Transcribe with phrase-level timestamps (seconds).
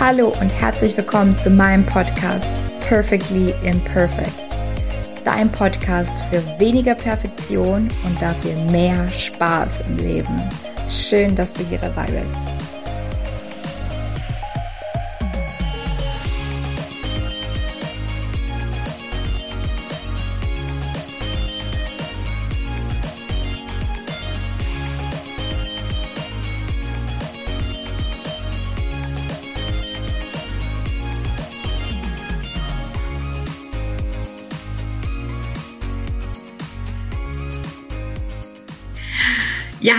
[0.00, 2.50] Hallo und herzlich willkommen zu meinem Podcast
[2.80, 4.32] Perfectly Imperfect.
[5.24, 10.42] Dein Podcast für weniger Perfektion und dafür mehr Spaß im Leben.
[10.88, 12.44] Schön, dass du hier dabei bist.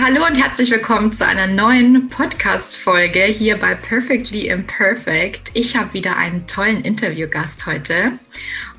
[0.04, 5.52] Hallo und herzlich willkommen zu einer neuen Podcast-Folge hier bei Perfectly Imperfect.
[5.54, 8.18] Ich habe wieder einen tollen Interviewgast heute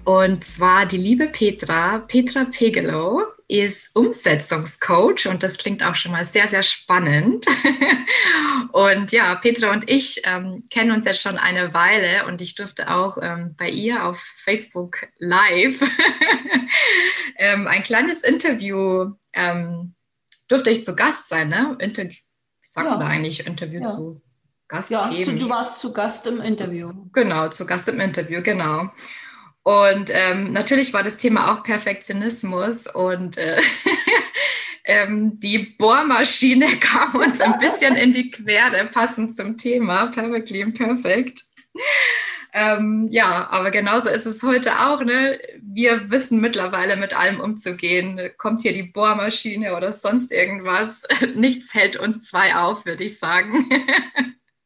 [0.03, 1.99] und zwar die liebe Petra.
[1.99, 7.45] Petra Pegelow ist Umsetzungscoach und das klingt auch schon mal sehr, sehr spannend.
[8.73, 12.93] und ja, Petra und ich ähm, kennen uns jetzt schon eine Weile und ich durfte
[12.93, 15.81] auch ähm, bei ihr auf Facebook Live
[17.37, 19.95] ähm, ein kleines Interview ähm,
[20.47, 21.75] durfte ich zu Gast sein, ne?
[21.79, 22.23] Inter ich
[22.63, 22.97] sag ja.
[22.97, 23.87] eigentlich Interview ja.
[23.87, 24.21] zu
[24.67, 25.39] Gast ja, geben.
[25.39, 26.91] du warst zu Gast im Interview.
[27.11, 28.89] Genau, zu Gast im Interview, genau.
[29.63, 33.61] Und ähm, natürlich war das Thema auch Perfektionismus und äh,
[34.83, 41.43] ähm, die Bohrmaschine kam uns ein bisschen in die Quere, passend zum Thema Perfectly Imperfect.
[42.55, 45.03] Ähm, ja, aber genauso ist es heute auch.
[45.03, 45.39] Ne?
[45.59, 48.19] Wir wissen mittlerweile mit allem umzugehen.
[48.37, 51.03] Kommt hier die Bohrmaschine oder sonst irgendwas.
[51.35, 53.69] Nichts hält uns zwei auf, würde ich sagen.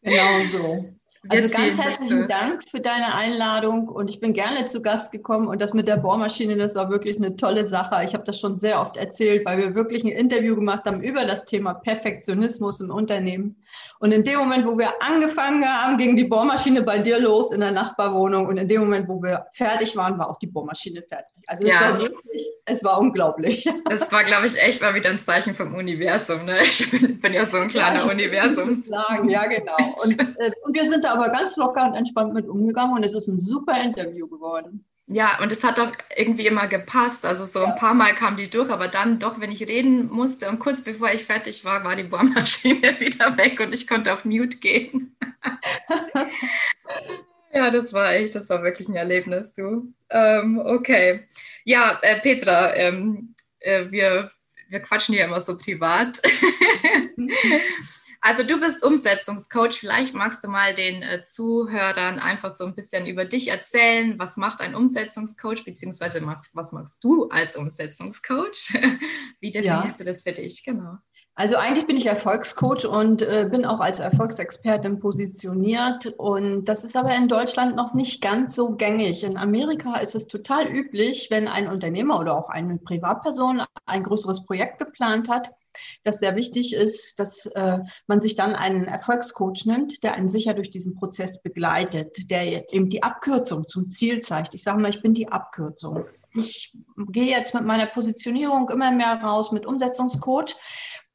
[0.04, 0.98] Genau so.
[1.30, 5.62] Also ganz herzlichen Dank für deine Einladung und ich bin gerne zu Gast gekommen und
[5.62, 8.04] das mit der Bohrmaschine, das war wirklich eine tolle Sache.
[8.06, 11.26] Ich habe das schon sehr oft erzählt, weil wir wirklich ein Interview gemacht haben über
[11.26, 13.58] das Thema Perfektionismus im Unternehmen.
[14.00, 17.62] Und in dem Moment, wo wir angefangen haben, ging die Bohrmaschine bei dir los in
[17.62, 21.44] der Nachbarwohnung und in dem Moment, wo wir fertig waren, war auch die Bohrmaschine fertig.
[21.48, 21.82] Also es ja.
[21.82, 23.68] war wirklich, es war unglaublich.
[23.90, 26.46] Das war, glaube ich, echt mal wieder ein Zeichen vom Universum.
[26.46, 26.58] Ne?
[26.64, 28.76] Ich bin, bin ja so ein kleiner ja, Universum.
[28.76, 29.30] Sagen.
[29.30, 29.78] Ja, genau.
[30.04, 33.16] Und, äh, und wir sind da aber ganz locker und entspannt mit umgegangen und es
[33.16, 34.86] ist ein super Interview geworden.
[35.10, 37.26] Ja, und es hat doch irgendwie immer gepasst.
[37.26, 40.50] Also so ein paar Mal kam die durch, aber dann doch, wenn ich reden musste
[40.50, 44.26] und kurz bevor ich fertig war, war die Bohrmaschine wieder weg und ich konnte auf
[44.26, 45.16] Mute gehen.
[47.54, 49.94] ja, das war echt, das war wirklich ein Erlebnis, du.
[50.10, 51.26] Ähm, okay.
[51.64, 54.32] Ja, äh, Petra, ähm, äh, wir,
[54.68, 56.22] wir quatschen hier immer so privat.
[58.28, 59.80] Also du bist Umsetzungscoach.
[59.80, 64.20] Vielleicht magst du mal den äh, Zuhörern einfach so ein bisschen über dich erzählen.
[64.20, 68.74] Was macht ein Umsetzungscoach, beziehungsweise machst, was machst du als Umsetzungscoach?
[69.40, 70.04] Wie definierst ja.
[70.04, 70.66] du das für dich?
[70.66, 70.98] Genau.
[71.36, 76.08] Also eigentlich bin ich Erfolgscoach und äh, bin auch als Erfolgsexpertin positioniert.
[76.18, 79.24] Und das ist aber in Deutschland noch nicht ganz so gängig.
[79.24, 84.46] In Amerika ist es total üblich, wenn ein Unternehmer oder auch eine Privatperson ein größeres
[84.46, 85.52] Projekt geplant hat,
[86.04, 90.54] dass sehr wichtig ist, dass äh, man sich dann einen Erfolgscoach nimmt, der einen sicher
[90.54, 94.54] durch diesen Prozess begleitet, der eben die Abkürzung zum Ziel zeigt.
[94.54, 96.06] Ich sage mal, ich bin die Abkürzung.
[96.36, 96.78] Ich
[97.10, 100.56] gehe jetzt mit meiner Positionierung immer mehr raus mit Umsetzungscoach,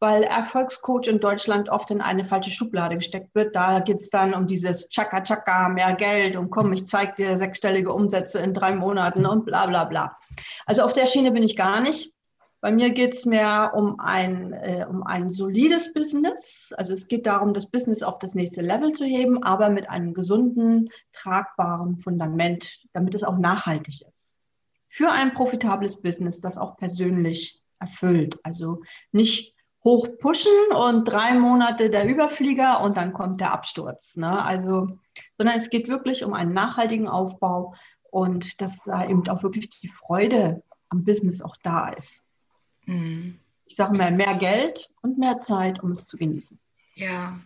[0.00, 3.54] weil Erfolgscoach in Deutschland oft in eine falsche Schublade gesteckt wird.
[3.54, 7.36] Da geht es dann um dieses Chaka Chaka, mehr Geld und komm, ich zeige dir
[7.36, 10.18] sechsstellige Umsätze in drei Monaten und bla bla bla.
[10.66, 12.12] Also auf der Schiene bin ich gar nicht.
[12.62, 16.72] Bei mir geht es mehr um ein, äh, um ein solides Business.
[16.76, 20.14] Also es geht darum, das Business auf das nächste Level zu heben, aber mit einem
[20.14, 24.12] gesunden, tragbaren Fundament, damit es auch nachhaltig ist.
[24.88, 28.38] Für ein profitables Business, das auch persönlich erfüllt.
[28.44, 34.14] Also nicht hoch pushen und drei Monate der Überflieger und dann kommt der Absturz.
[34.14, 34.40] Ne?
[34.40, 35.00] Also,
[35.36, 37.74] sondern es geht wirklich um einen nachhaltigen Aufbau
[38.08, 42.21] und dass da eben auch wirklich die Freude am Business auch da ist.
[42.86, 43.38] Mhm.
[43.66, 46.58] Ich sage mal, mehr Geld und mehr Zeit, um es zu genießen.
[46.94, 47.38] Ja,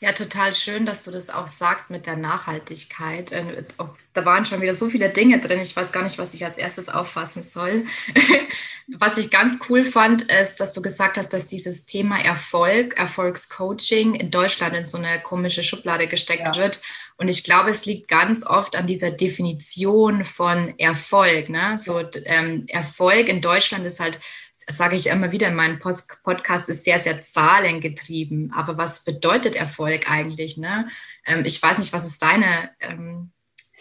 [0.00, 3.32] ja, total schön, dass du das auch sagst mit der Nachhaltigkeit.
[3.32, 3.64] Äh,
[4.12, 5.60] da waren schon wieder so viele Dinge drin.
[5.60, 7.86] Ich weiß gar nicht, was ich als erstes auffassen soll.
[8.98, 14.14] was ich ganz cool fand, ist, dass du gesagt hast, dass dieses Thema Erfolg, Erfolgscoaching
[14.14, 16.56] in Deutschland in so eine komische Schublade gesteckt ja.
[16.56, 16.82] wird.
[17.16, 21.48] Und ich glaube, es liegt ganz oft an dieser Definition von Erfolg.
[21.48, 21.78] Ne?
[21.78, 24.20] So ähm, Erfolg in Deutschland ist halt
[24.56, 28.52] sage ich immer wieder in meinem Post Podcast, ist sehr, sehr zahlengetrieben.
[28.54, 30.56] Aber was bedeutet Erfolg eigentlich?
[30.56, 30.88] Ne?
[31.26, 33.30] Ähm, ich weiß nicht, was ist deine, ähm,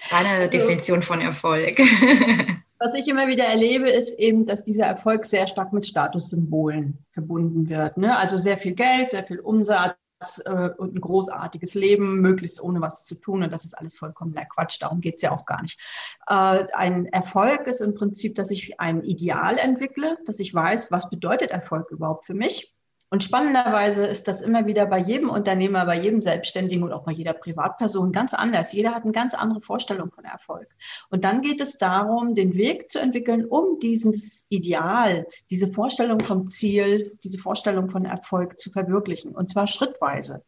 [0.09, 1.77] deine also, Definition von Erfolg?
[2.79, 7.69] was ich immer wieder erlebe, ist eben, dass dieser Erfolg sehr stark mit Statussymbolen verbunden
[7.69, 7.97] wird.
[7.97, 8.15] Ne?
[8.15, 9.95] Also sehr viel Geld, sehr viel Umsatz,
[10.39, 13.43] äh, und ein großartiges Leben, möglichst ohne was zu tun.
[13.43, 14.81] Und das ist alles vollkommener Quatsch.
[14.81, 15.79] Darum geht es ja auch gar nicht.
[16.27, 21.09] Äh, ein Erfolg ist im Prinzip, dass ich ein Ideal entwickle, dass ich weiß, was
[21.09, 22.74] bedeutet Erfolg überhaupt für mich
[23.15, 27.13] und spannenderweise ist das immer wieder bei jedem Unternehmer, bei jedem Selbstständigen und auch bei
[27.13, 28.73] jeder Privatperson ganz anders.
[28.73, 30.67] Jeder hat eine ganz andere Vorstellung von Erfolg.
[31.09, 36.47] Und dann geht es darum, den Weg zu entwickeln, um dieses Ideal, diese Vorstellung vom
[36.47, 39.33] Ziel, diese Vorstellung von Erfolg zu verwirklichen.
[39.33, 40.43] Und zwar schrittweise.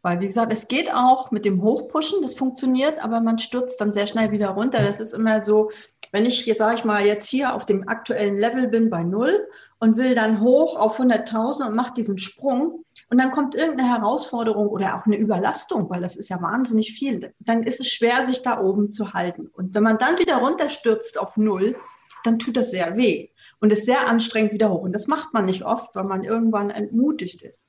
[0.00, 3.92] Weil, wie gesagt, es geht auch mit dem Hochpushen, das funktioniert, aber man stürzt dann
[3.92, 4.82] sehr schnell wieder runter.
[4.82, 5.70] Das ist immer so,
[6.12, 9.46] wenn ich, sage ich mal, jetzt hier auf dem aktuellen Level bin bei Null
[9.80, 14.68] und will dann hoch auf 100.000 und mache diesen Sprung und dann kommt irgendeine Herausforderung
[14.68, 18.42] oder auch eine Überlastung, weil das ist ja wahnsinnig viel, dann ist es schwer, sich
[18.42, 19.48] da oben zu halten.
[19.48, 21.76] Und wenn man dann wieder runterstürzt auf Null,
[22.24, 23.30] dann tut das sehr weh
[23.60, 24.82] und ist sehr anstrengend wieder hoch.
[24.82, 27.66] Und das macht man nicht oft, weil man irgendwann entmutigt ist.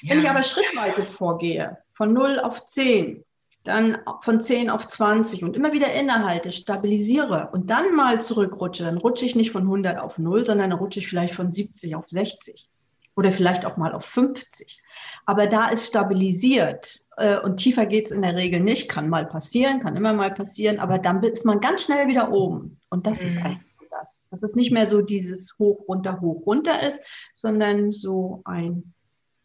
[0.00, 0.12] Ja.
[0.12, 3.24] Wenn ich aber schrittweise vorgehe, von 0 auf 10,
[3.64, 8.98] dann von 10 auf 20 und immer wieder innehalte, stabilisiere und dann mal zurückrutsche, dann
[8.98, 12.08] rutsche ich nicht von 100 auf 0, sondern dann rutsche ich vielleicht von 70 auf
[12.08, 12.68] 60
[13.14, 14.82] oder vielleicht auch mal auf 50.
[15.26, 19.26] Aber da ist stabilisiert äh, und tiefer geht es in der Regel nicht, kann mal
[19.26, 22.80] passieren, kann immer mal passieren, aber dann ist man ganz schnell wieder oben.
[22.90, 23.28] Und das mhm.
[23.28, 24.26] ist eigentlich so das.
[24.30, 26.98] Dass es nicht mehr so dieses hoch, runter, hoch, runter ist,
[27.34, 28.91] sondern so ein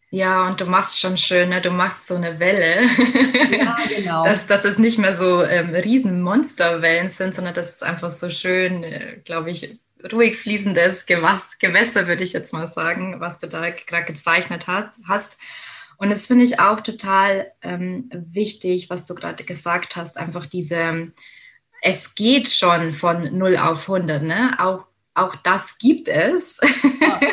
[0.10, 1.62] ja, und du machst schon schön, ne?
[1.62, 2.84] du machst so eine Welle.
[3.58, 4.24] Ja, genau.
[4.24, 8.30] dass, dass es nicht mehr so ähm, riesen Monsterwellen sind, sondern dass es einfach so
[8.30, 9.80] schön, äh, glaube ich,
[10.12, 14.92] ruhig fließendes Gewass, Gewässer, würde ich jetzt mal sagen, was du da gerade gezeichnet hat,
[15.06, 15.38] hast.
[15.98, 21.12] Und das finde ich auch total ähm, wichtig, was du gerade gesagt hast, einfach diese,
[21.82, 24.56] es geht schon von 0 auf 100, ne?
[24.60, 26.62] Auch, auch das gibt es.
[27.02, 27.20] Ja.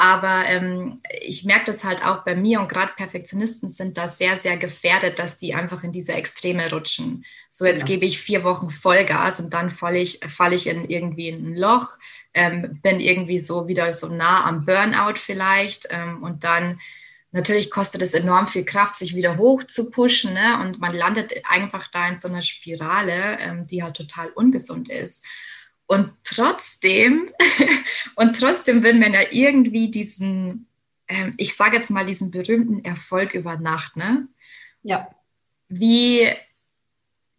[0.00, 4.38] Aber ähm, ich merke das halt auch bei mir und gerade Perfektionisten sind da sehr,
[4.38, 7.26] sehr gefährdet, dass die einfach in diese Extreme rutschen.
[7.50, 7.86] So, jetzt ja.
[7.86, 11.54] gebe ich vier Wochen Vollgas und dann falle ich, fall ich in irgendwie in ein
[11.54, 11.98] Loch,
[12.32, 16.80] ähm, bin irgendwie so wieder so nah am Burnout vielleicht ähm, und dann
[17.30, 20.60] natürlich kostet es enorm viel Kraft, sich wieder hoch zu pushen ne?
[20.62, 25.22] und man landet einfach da in so einer Spirale, ähm, die halt total ungesund ist.
[25.90, 27.32] Und trotzdem,
[28.14, 30.68] und trotzdem will man ja irgendwie diesen,
[31.08, 34.28] ähm, ich sage jetzt mal, diesen berühmten Erfolg über Nacht, ne?
[34.84, 35.10] Ja.
[35.68, 36.28] Wie,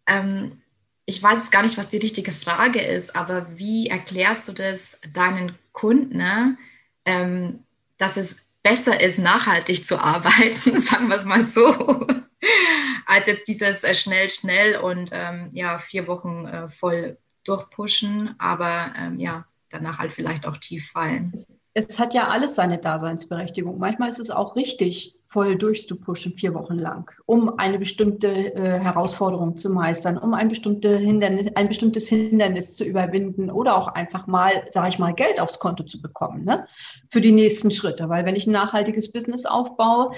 [0.06, 0.60] ähm,
[1.06, 5.56] ich weiß gar nicht, was die richtige Frage ist, aber wie erklärst du das deinen
[5.72, 6.58] Kunden, ne?
[7.06, 7.64] ähm,
[7.96, 12.06] dass es besser ist, nachhaltig zu arbeiten, sagen wir es mal so,
[13.06, 18.92] als jetzt dieses äh, schnell, schnell und ähm, ja, vier Wochen äh, voll durchpushen, aber
[18.96, 21.32] ähm, ja, danach halt vielleicht auch tief fallen.
[21.34, 23.78] Es, es, hat ja alles seine Daseinsberechtigung.
[23.78, 29.56] Manchmal ist es auch richtig, voll durchzupushen, vier Wochen lang, um eine bestimmte äh, Herausforderung
[29.56, 34.62] zu meistern, um ein, bestimmte Hindernis, ein bestimmtes Hindernis zu überwinden oder auch einfach mal,
[34.70, 36.66] sage ich mal, Geld aufs Konto zu bekommen ne?
[37.08, 38.10] für die nächsten Schritte.
[38.10, 40.12] Weil wenn ich ein nachhaltiges Business aufbaue,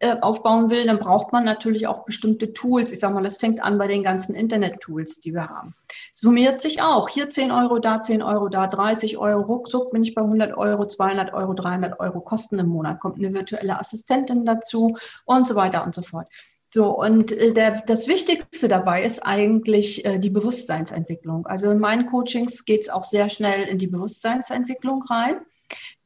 [0.00, 2.92] äh, aufbauen will, dann braucht man natürlich auch bestimmte Tools.
[2.92, 5.74] Ich sage mal, das fängt an bei den ganzen Internet-Tools, die wir haben.
[6.14, 7.08] Summiert sich auch.
[7.08, 9.42] Hier 10 Euro, da 10 Euro, da 30 Euro.
[9.42, 13.00] Ruckzuck bin ich bei 100 Euro, 200 Euro, 300 Euro Kosten im Monat.
[13.00, 16.28] Kommt eine virtuelle Assistentin dazu und so weiter und so fort.
[16.70, 21.46] So, und äh, der, das Wichtigste dabei ist eigentlich äh, die Bewusstseinsentwicklung.
[21.46, 25.40] Also in meinen Coachings geht es auch sehr schnell in die Bewusstseinsentwicklung rein.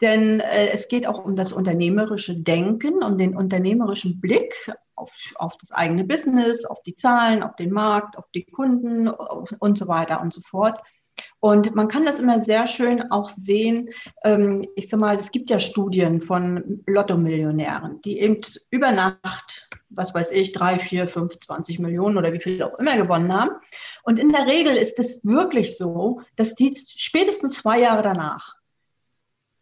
[0.00, 4.54] Denn äh, es geht auch um das unternehmerische Denken, um den unternehmerischen Blick
[4.96, 9.78] auf, auf das eigene Business, auf die Zahlen, auf den Markt, auf die Kunden und
[9.78, 10.78] so weiter und so fort.
[11.40, 13.90] Und man kann das immer sehr schön auch sehen.
[14.24, 18.40] Ähm, ich sag mal, es gibt ja Studien von Lotto-Millionären, die eben
[18.70, 22.96] über Nacht, was weiß ich, drei, vier, fünf, 20 Millionen oder wie viel auch immer
[22.96, 23.50] gewonnen haben.
[24.04, 28.54] Und in der Regel ist es wirklich so, dass die spätestens zwei Jahre danach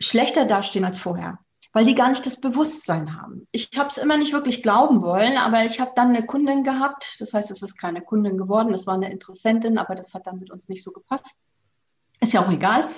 [0.01, 1.39] schlechter dastehen als vorher,
[1.73, 3.47] weil die gar nicht das Bewusstsein haben.
[3.53, 7.17] Ich habe es immer nicht wirklich glauben wollen, aber ich habe dann eine Kundin gehabt.
[7.21, 10.41] Das heißt, es ist keine Kundin geworden, es war eine Interessentin, aber das hat dann
[10.41, 11.37] mit uns nicht so gepasst.
[12.23, 12.89] Ist ja auch egal.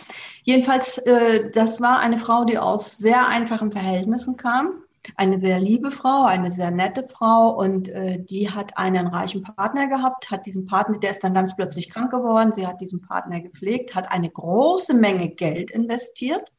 [0.43, 4.83] Jedenfalls, äh, das war eine Frau, die aus sehr einfachen Verhältnissen kam.
[5.17, 9.89] Eine sehr liebe Frau, eine sehr nette Frau und äh, die hat einen reichen Partner
[9.89, 13.41] gehabt, hat diesen Partner, der ist dann ganz plötzlich krank geworden, sie hat diesen Partner
[13.41, 16.53] gepflegt, hat eine große Menge Geld investiert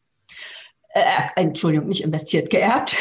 [0.93, 1.01] äh,
[1.35, 2.97] Entschuldigung, nicht investiert, geerbt.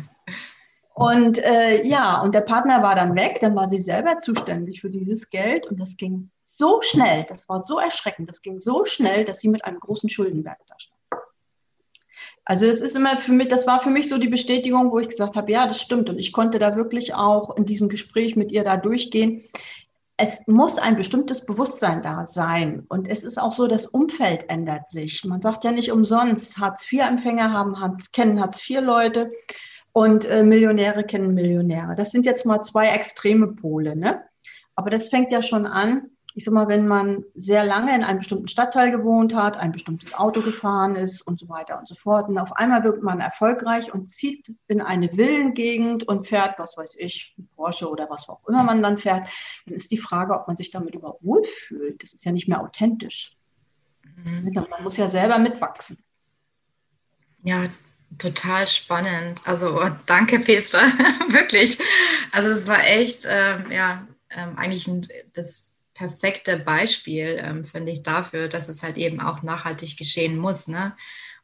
[0.94, 4.90] und äh, ja, und der Partner war dann weg, dann war sie selber zuständig für
[4.90, 9.24] dieses Geld und das ging so schnell, das war so erschreckend, das ging so schnell,
[9.24, 10.96] dass sie mit einem großen Schuldenberg da stand.
[12.48, 15.08] Also es ist immer für mich, das war für mich so die Bestätigung, wo ich
[15.08, 16.08] gesagt habe, ja, das stimmt.
[16.08, 19.42] Und ich konnte da wirklich auch in diesem Gespräch mit ihr da durchgehen.
[20.18, 22.84] Es muss ein bestimmtes Bewusstsein da sein.
[22.88, 25.24] Und es ist auch so, das Umfeld ändert sich.
[25.24, 29.30] Man sagt ja nicht umsonst, Hartz-IV-Empfänger haben, Hartz, kennen Hartz-IV-Leute
[29.92, 31.94] und äh, Millionäre kennen Millionäre.
[31.96, 33.94] Das sind jetzt mal zwei extreme Pole.
[33.94, 34.22] Ne?
[34.74, 38.18] Aber das fängt ja schon an, ich sag mal, wenn man sehr lange in einem
[38.18, 42.28] bestimmten Stadtteil gewohnt hat, ein bestimmtes Auto gefahren ist und so weiter und so fort,
[42.28, 46.94] und auf einmal wird man erfolgreich und zieht in eine Villengegend und fährt, was weiß
[46.98, 49.26] ich, Porsche oder was auch immer man dann fährt,
[49.64, 52.02] dann ist die Frage, ob man sich damit überhaupt wohlfühlt.
[52.02, 53.32] Das ist ja nicht mehr authentisch.
[54.22, 54.52] Mhm.
[54.52, 56.04] Man muss ja selber mitwachsen.
[57.44, 57.70] Ja,
[58.18, 59.40] total spannend.
[59.46, 60.80] Also oh, danke, Petra,
[61.28, 61.78] wirklich.
[62.30, 68.02] Also es war echt, ähm, ja, ähm, eigentlich ein, das perfekte Beispiel, ähm, finde ich,
[68.02, 70.68] dafür, dass es halt eben auch nachhaltig geschehen muss.
[70.68, 70.94] Ne?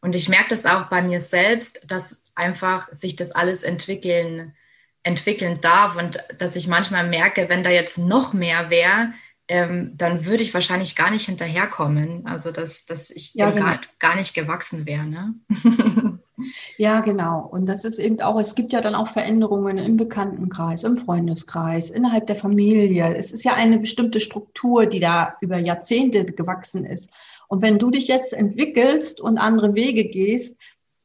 [0.00, 4.54] Und ich merke das auch bei mir selbst, dass einfach sich das alles entwickeln,
[5.02, 9.14] entwickeln darf und dass ich manchmal merke, wenn da jetzt noch mehr wäre,
[9.48, 12.26] ähm, dann würde ich wahrscheinlich gar nicht hinterherkommen.
[12.26, 13.64] Also dass, dass ich ja, genau.
[13.64, 15.04] gar, gar nicht gewachsen wäre.
[15.04, 15.34] Ne?
[16.76, 17.46] Ja, genau.
[17.50, 21.90] Und das ist eben auch, es gibt ja dann auch Veränderungen im Bekanntenkreis, im Freundeskreis,
[21.90, 23.16] innerhalb der Familie.
[23.16, 27.10] Es ist ja eine bestimmte Struktur, die da über Jahrzehnte gewachsen ist.
[27.48, 30.58] Und wenn du dich jetzt entwickelst und andere Wege gehst,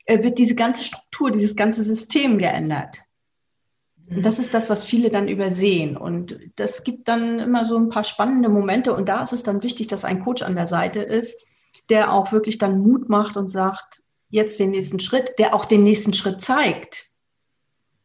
[0.05, 3.03] äh, wird diese ganze Struktur, dieses ganze System geändert.
[4.09, 5.97] Und das ist das, was viele dann übersehen.
[5.97, 8.93] Und das gibt dann immer so ein paar spannende Momente.
[8.93, 11.37] Und da ist es dann wichtig, dass ein Coach an der Seite ist,
[11.89, 15.83] der auch wirklich dann Mut macht und sagt, jetzt den nächsten Schritt, der auch den
[15.83, 17.07] nächsten Schritt zeigt.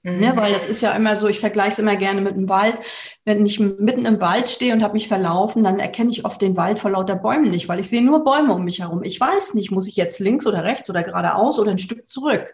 [0.03, 0.19] Mhm.
[0.19, 2.79] Ne, weil das ist ja immer so, ich vergleiche es immer gerne mit dem Wald.
[3.25, 6.57] Wenn ich mitten im Wald stehe und habe mich verlaufen, dann erkenne ich oft den
[6.57, 9.05] Wald vor lauter Bäumen nicht, weil ich sehe nur Bäume um mich herum.
[9.05, 12.53] Ich weiß nicht, muss ich jetzt links oder rechts oder geradeaus oder ein Stück zurück.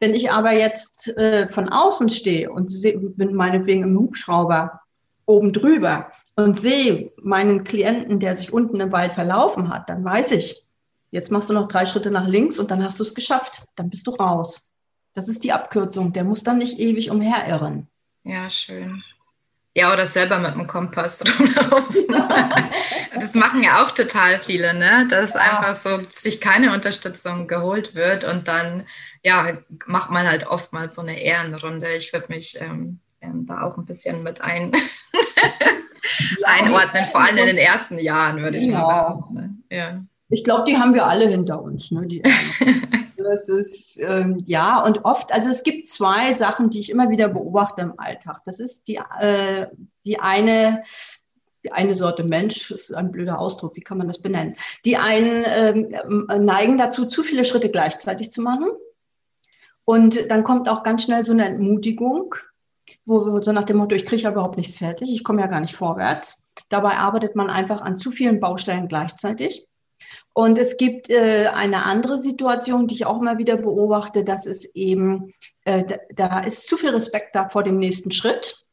[0.00, 4.80] Wenn ich aber jetzt äh, von außen stehe und seh, bin meinetwegen im Hubschrauber
[5.26, 10.32] oben drüber und sehe meinen Klienten, der sich unten im Wald verlaufen hat, dann weiß
[10.32, 10.64] ich,
[11.12, 13.64] Jetzt machst du noch drei Schritte nach links und dann hast du es geschafft.
[13.76, 14.74] Dann bist du raus.
[15.12, 16.14] Das ist die Abkürzung.
[16.14, 17.86] Der muss dann nicht ewig umherirren.
[18.24, 19.04] Ja, schön.
[19.74, 22.06] Ja, oder selber mit dem Kompass rumlaufen.
[23.14, 25.06] das machen ja auch total viele, ne?
[25.10, 25.40] Dass ja.
[25.40, 28.86] einfach so sich keine Unterstützung geholt wird und dann,
[29.22, 31.92] ja, macht man halt oftmals so eine Ehrenrunde.
[31.94, 34.72] Ich würde mich ähm, ähm, da auch ein bisschen mit ein
[36.44, 38.86] einordnen, vor allem in den ersten Jahren, würde ich genau.
[38.86, 39.34] mal sagen.
[39.34, 39.56] Ne?
[39.70, 40.04] Ja.
[40.32, 41.90] Ich glaube, die haben wir alle hinter uns.
[41.90, 42.06] Ne?
[42.06, 42.22] Die,
[43.18, 47.28] das ist, ähm, ja, und oft, also es gibt zwei Sachen, die ich immer wieder
[47.28, 48.40] beobachte im Alltag.
[48.46, 49.66] Das ist die, äh,
[50.06, 50.84] die eine,
[51.66, 54.56] die eine Sorte Mensch, ist ein blöder Ausdruck, wie kann man das benennen?
[54.86, 58.68] Die einen ähm, neigen dazu, zu viele Schritte gleichzeitig zu machen.
[59.84, 62.34] Und dann kommt auch ganz schnell so eine Entmutigung,
[63.04, 65.60] wo so nach dem Motto, ich kriege ja überhaupt nichts fertig, ich komme ja gar
[65.60, 66.42] nicht vorwärts.
[66.70, 69.66] Dabei arbeitet man einfach an zu vielen Baustellen gleichzeitig.
[70.34, 74.64] Und es gibt äh, eine andere Situation, die ich auch immer wieder beobachte, das ist
[74.74, 75.34] eben,
[75.64, 78.64] äh, da, da ist zu viel Respekt da vor dem nächsten Schritt.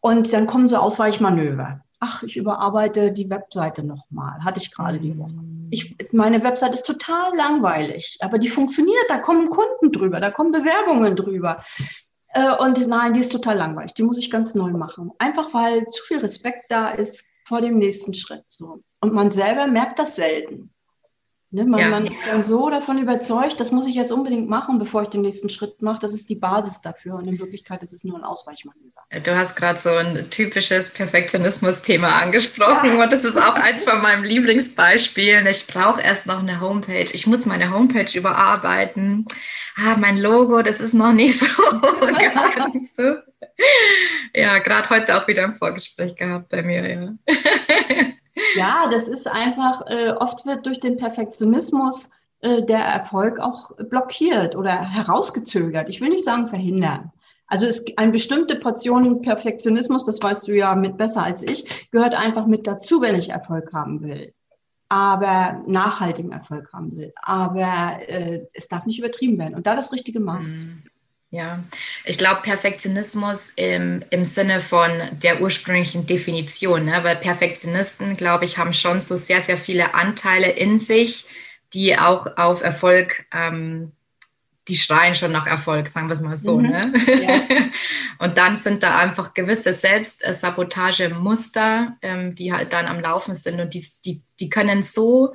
[0.00, 1.82] Und dann kommen so Ausweichmanöver.
[1.98, 4.42] Ach, ich überarbeite die Webseite nochmal.
[4.42, 5.34] Hatte ich gerade die Woche.
[5.70, 9.04] Ich, meine Webseite ist total langweilig, aber die funktioniert.
[9.08, 11.64] Da kommen Kunden drüber, da kommen Bewerbungen drüber.
[12.34, 13.94] Äh, und nein, die ist total langweilig.
[13.94, 15.12] Die muss ich ganz neu machen.
[15.18, 18.48] Einfach weil zu viel Respekt da ist vor dem nächsten Schritt.
[18.48, 18.82] So.
[19.02, 20.70] Und man selber merkt das selten.
[21.54, 21.88] Ne, man, ja.
[21.90, 25.20] man, ist dann so davon überzeugt, das muss ich jetzt unbedingt machen, bevor ich den
[25.20, 25.98] nächsten Schritt mache.
[26.00, 27.16] Das ist die Basis dafür.
[27.16, 29.02] Und in Wirklichkeit ist es nur ein Ausweichmanöver.
[29.22, 32.96] Du hast gerade so ein typisches Perfektionismus-Thema angesprochen.
[32.96, 33.04] Ja.
[33.04, 35.46] Und das ist auch eins von meinen Lieblingsbeispielen.
[35.46, 37.10] Ich brauche erst noch eine Homepage.
[37.12, 39.26] Ich muss meine Homepage überarbeiten.
[39.76, 41.62] Ah, mein Logo, das ist noch nicht so.
[42.00, 43.16] gar nicht so.
[44.32, 46.88] Ja, gerade heute auch wieder ein Vorgespräch gehabt bei mir.
[46.88, 47.34] Ja.
[48.54, 54.56] Ja, das ist einfach, äh, oft wird durch den Perfektionismus äh, der Erfolg auch blockiert
[54.56, 55.88] oder herausgezögert.
[55.88, 57.12] Ich will nicht sagen verhindern.
[57.46, 62.14] Also es eine bestimmte Portion Perfektionismus, das weißt du ja mit besser als ich, gehört
[62.14, 64.32] einfach mit dazu, wenn ich Erfolg haben will.
[64.88, 67.12] Aber nachhaltigen Erfolg haben will.
[67.22, 69.54] Aber äh, es darf nicht übertrieben werden.
[69.54, 70.44] Und da das richtige Maß.
[70.44, 70.82] Mhm.
[71.32, 71.64] Ja,
[72.04, 77.00] ich glaube Perfektionismus im, im Sinne von der ursprünglichen Definition, ne?
[77.04, 81.24] weil Perfektionisten, glaube ich, haben schon so sehr, sehr viele Anteile in sich,
[81.72, 83.92] die auch auf Erfolg, ähm,
[84.68, 86.58] die schreien schon nach Erfolg, sagen wir es mal so.
[86.58, 86.68] Mhm.
[86.68, 86.92] Ne?
[87.22, 87.40] Ja.
[88.18, 93.72] Und dann sind da einfach gewisse Selbstsabotagemuster, ähm, die halt dann am Laufen sind und
[93.72, 95.32] die, die, die können so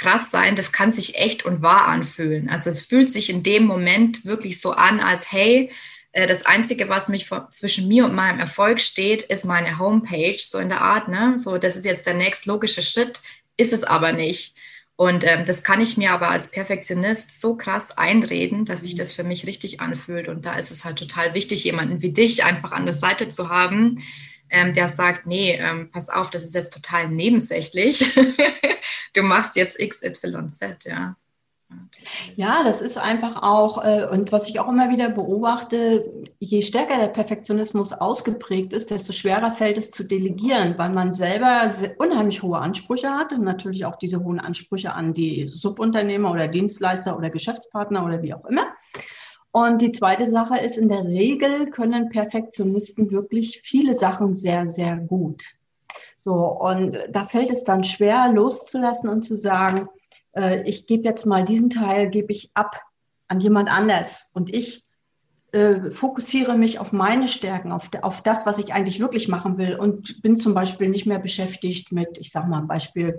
[0.00, 2.48] krass sein, das kann sich echt und wahr anfühlen.
[2.48, 5.70] Also es fühlt sich in dem Moment wirklich so an, als hey,
[6.12, 10.38] äh, das Einzige, was mich vor, zwischen mir und meinem Erfolg steht, ist meine Homepage,
[10.38, 11.38] so in der Art, ne?
[11.38, 13.20] So, das ist jetzt der nächstlogische Schritt,
[13.58, 14.56] ist es aber nicht.
[14.96, 18.98] Und ähm, das kann ich mir aber als Perfektionist so krass einreden, dass sich mhm.
[18.98, 20.28] das für mich richtig anfühlt.
[20.28, 23.50] Und da ist es halt total wichtig, jemanden wie dich einfach an der Seite zu
[23.50, 24.02] haben,
[24.50, 28.14] ähm, der sagt, nee, ähm, pass auf, das ist jetzt total nebensächlich.
[29.14, 31.16] du machst jetzt XYZ, ja.
[32.34, 36.04] Ja, das ist einfach auch, äh, und was ich auch immer wieder beobachte,
[36.38, 41.70] je stärker der Perfektionismus ausgeprägt ist, desto schwerer fällt es zu delegieren, weil man selber
[41.98, 47.16] unheimlich hohe Ansprüche hat und natürlich auch diese hohen Ansprüche an die Subunternehmer oder Dienstleister
[47.16, 48.66] oder Geschäftspartner oder wie auch immer.
[49.52, 54.96] Und die zweite Sache ist, in der Regel können Perfektionisten wirklich viele Sachen sehr, sehr
[54.96, 55.42] gut.
[56.20, 59.88] So, und da fällt es dann schwer loszulassen und zu sagen,
[60.36, 62.80] äh, ich gebe jetzt mal diesen Teil, gebe ich ab
[63.26, 64.86] an jemand anders und ich
[65.52, 69.74] äh, fokussiere mich auf meine Stärken, auf, auf das, was ich eigentlich wirklich machen will
[69.74, 73.18] und bin zum Beispiel nicht mehr beschäftigt mit, ich sage mal ein Beispiel,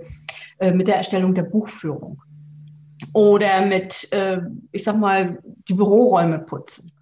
[0.58, 2.22] äh, mit der Erstellung der Buchführung
[3.12, 4.40] oder mit, äh,
[4.72, 5.38] ich sag mal,
[5.68, 6.92] die Büroräume putzen.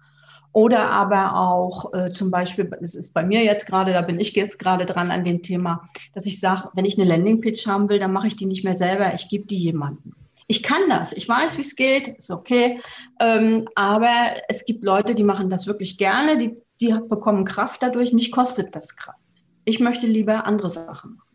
[0.53, 4.33] Oder aber auch äh, zum Beispiel, das ist bei mir jetzt gerade, da bin ich
[4.33, 7.99] jetzt gerade dran an dem Thema, dass ich sage, wenn ich eine Landingpage haben will,
[7.99, 10.13] dann mache ich die nicht mehr selber, ich gebe die jemandem.
[10.47, 12.81] Ich kann das, ich weiß, wie es geht, ist okay.
[13.21, 18.11] Ähm, aber es gibt Leute, die machen das wirklich gerne, die, die bekommen Kraft dadurch.
[18.11, 19.19] Mich kostet das Kraft.
[19.63, 21.31] Ich möchte lieber andere Sachen machen.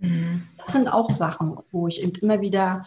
[0.00, 0.42] Mhm.
[0.58, 2.84] Das sind auch Sachen, wo ich immer wieder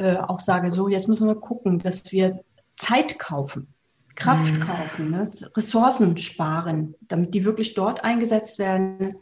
[0.00, 2.40] äh, auch sage, so, jetzt müssen wir gucken, dass wir
[2.76, 3.68] Zeit kaufen.
[4.16, 4.60] Kraft mhm.
[4.60, 5.30] kaufen, ne?
[5.56, 9.16] Ressourcen sparen, damit die wirklich dort eingesetzt werden,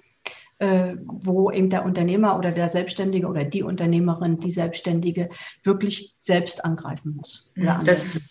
[0.58, 5.30] äh, wo eben der Unternehmer oder der Selbstständige oder die Unternehmerin, die Selbstständige
[5.62, 7.50] wirklich selbst angreifen muss.
[7.56, 8.22] Das, das,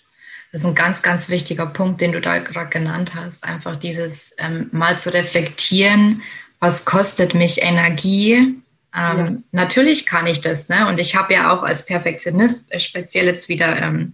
[0.53, 3.43] ist ein ganz, ganz wichtiger Punkt, den du da gerade genannt hast.
[3.43, 6.21] Einfach dieses ähm, mal zu reflektieren,
[6.59, 8.61] was kostet mich Energie?
[8.95, 9.37] Ähm, ja.
[9.51, 10.87] Natürlich kann ich das, ne?
[10.87, 14.13] Und ich habe ja auch als Perfektionist äh, speziell jetzt wieder ähm,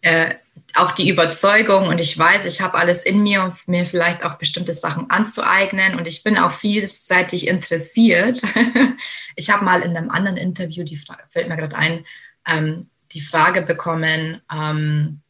[0.00, 0.34] äh,
[0.74, 4.34] auch die Überzeugung und ich weiß, ich habe alles in mir, um mir vielleicht auch
[4.34, 8.40] bestimmte Sachen anzueignen und ich bin auch vielseitig interessiert.
[9.36, 12.06] ich habe mal in einem anderen Interview, die Frage, fällt mir gerade ein,
[12.46, 15.20] ähm, die Frage bekommen, ähm,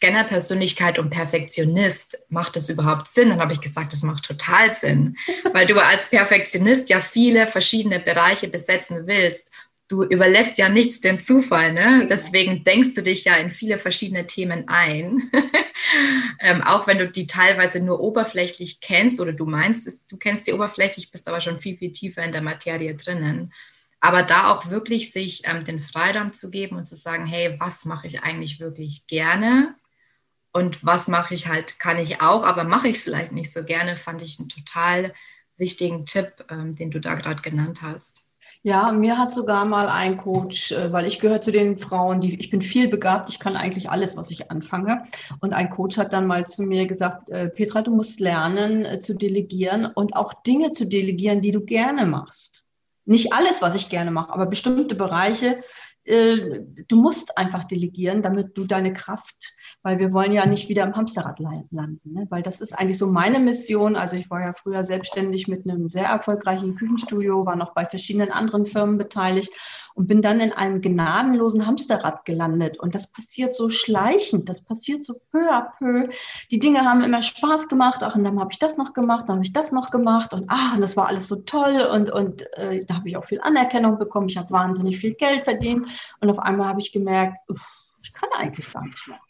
[0.00, 3.28] Scanner-Persönlichkeit und Perfektionist, macht das überhaupt Sinn?
[3.28, 5.16] Dann habe ich gesagt, das macht total Sinn,
[5.52, 9.50] weil du als Perfektionist ja viele verschiedene Bereiche besetzen willst
[9.90, 12.06] du überlässt ja nichts dem Zufall, ne?
[12.08, 15.32] Deswegen denkst du dich ja in viele verschiedene Themen ein.
[16.38, 20.52] ähm, auch wenn du die teilweise nur oberflächlich kennst oder du meinst, du kennst sie
[20.52, 23.52] oberflächlich, bist aber schon viel, viel tiefer in der Materie drinnen.
[23.98, 27.84] Aber da auch wirklich sich ähm, den Freiraum zu geben und zu sagen, hey, was
[27.84, 29.74] mache ich eigentlich wirklich gerne?
[30.52, 33.96] Und was mache ich halt, kann ich auch, aber mache ich vielleicht nicht so gerne,
[33.96, 35.12] fand ich einen total
[35.56, 38.30] wichtigen Tipp, ähm, den du da gerade genannt hast.
[38.62, 42.38] Ja, mir hat sogar mal ein Coach, äh, weil ich gehöre zu den Frauen, die
[42.38, 45.04] ich bin viel begabt, ich kann eigentlich alles, was ich anfange.
[45.40, 49.00] Und ein Coach hat dann mal zu mir gesagt, äh, Petra, du musst lernen äh,
[49.00, 52.64] zu delegieren und auch Dinge zu delegieren, die du gerne machst.
[53.06, 55.60] Nicht alles, was ich gerne mache, aber bestimmte Bereiche.
[56.04, 60.94] Du musst einfach delegieren, damit du deine Kraft weil wir wollen ja nicht wieder im
[60.94, 62.12] Hamsterrad landen.
[62.12, 62.26] Ne?
[62.28, 63.96] Weil das ist eigentlich so meine Mission.
[63.96, 68.30] Also ich war ja früher selbstständig mit einem sehr erfolgreichen Küchenstudio, war noch bei verschiedenen
[68.30, 69.52] anderen Firmen beteiligt
[70.00, 72.78] und bin dann in einem gnadenlosen Hamsterrad gelandet.
[72.78, 76.08] Und das passiert so schleichend, das passiert so peu à peu.
[76.50, 78.02] Die Dinge haben immer Spaß gemacht.
[78.02, 80.32] Ach, und dann habe ich das noch gemacht, dann habe ich das noch gemacht.
[80.32, 81.82] Und ach, und das war alles so toll.
[81.82, 84.30] Und, und äh, da habe ich auch viel Anerkennung bekommen.
[84.30, 85.86] Ich habe wahnsinnig viel Geld verdient.
[86.20, 87.60] Und auf einmal habe ich gemerkt, uff,
[88.02, 89.20] ich kann eigentlich gar nicht mehr.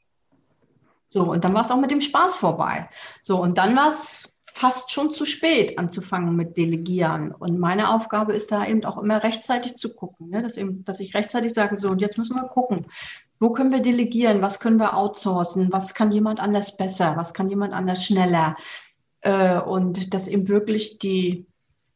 [1.09, 2.89] So, und dann war es auch mit dem Spaß vorbei.
[3.23, 7.33] So, und dann war es fast schon zu spät anzufangen mit Delegieren.
[7.33, 10.43] Und meine Aufgabe ist da eben auch immer rechtzeitig zu gucken, ne?
[10.43, 12.87] dass, eben, dass ich rechtzeitig sage, so, und jetzt müssen wir gucken,
[13.39, 17.49] wo können wir delegieren, was können wir outsourcen, was kann jemand anders besser, was kann
[17.49, 18.55] jemand anders schneller.
[19.23, 21.47] Äh, und dass eben wirklich die,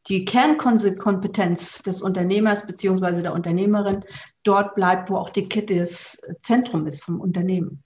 [0.07, 4.05] die Kernkompetenz des Unternehmers beziehungsweise der Unternehmerin
[4.41, 7.83] dort bleibt, wo auch die Kette das Zentrum ist vom Unternehmen.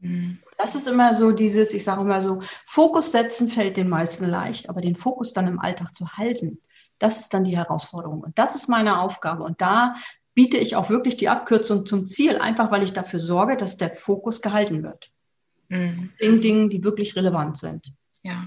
[0.00, 0.38] Mhm.
[0.62, 4.68] Das ist immer so dieses, ich sage immer so, Fokus setzen fällt den meisten leicht,
[4.68, 6.60] aber den Fokus dann im Alltag zu halten,
[7.00, 8.20] das ist dann die Herausforderung.
[8.20, 9.42] Und das ist meine Aufgabe.
[9.42, 9.96] Und da
[10.34, 13.90] biete ich auch wirklich die Abkürzung zum Ziel, einfach weil ich dafür sorge, dass der
[13.90, 15.10] Fokus gehalten wird.
[15.68, 16.10] Mhm.
[16.20, 17.92] Den Dingen, die wirklich relevant sind.
[18.22, 18.46] Ja.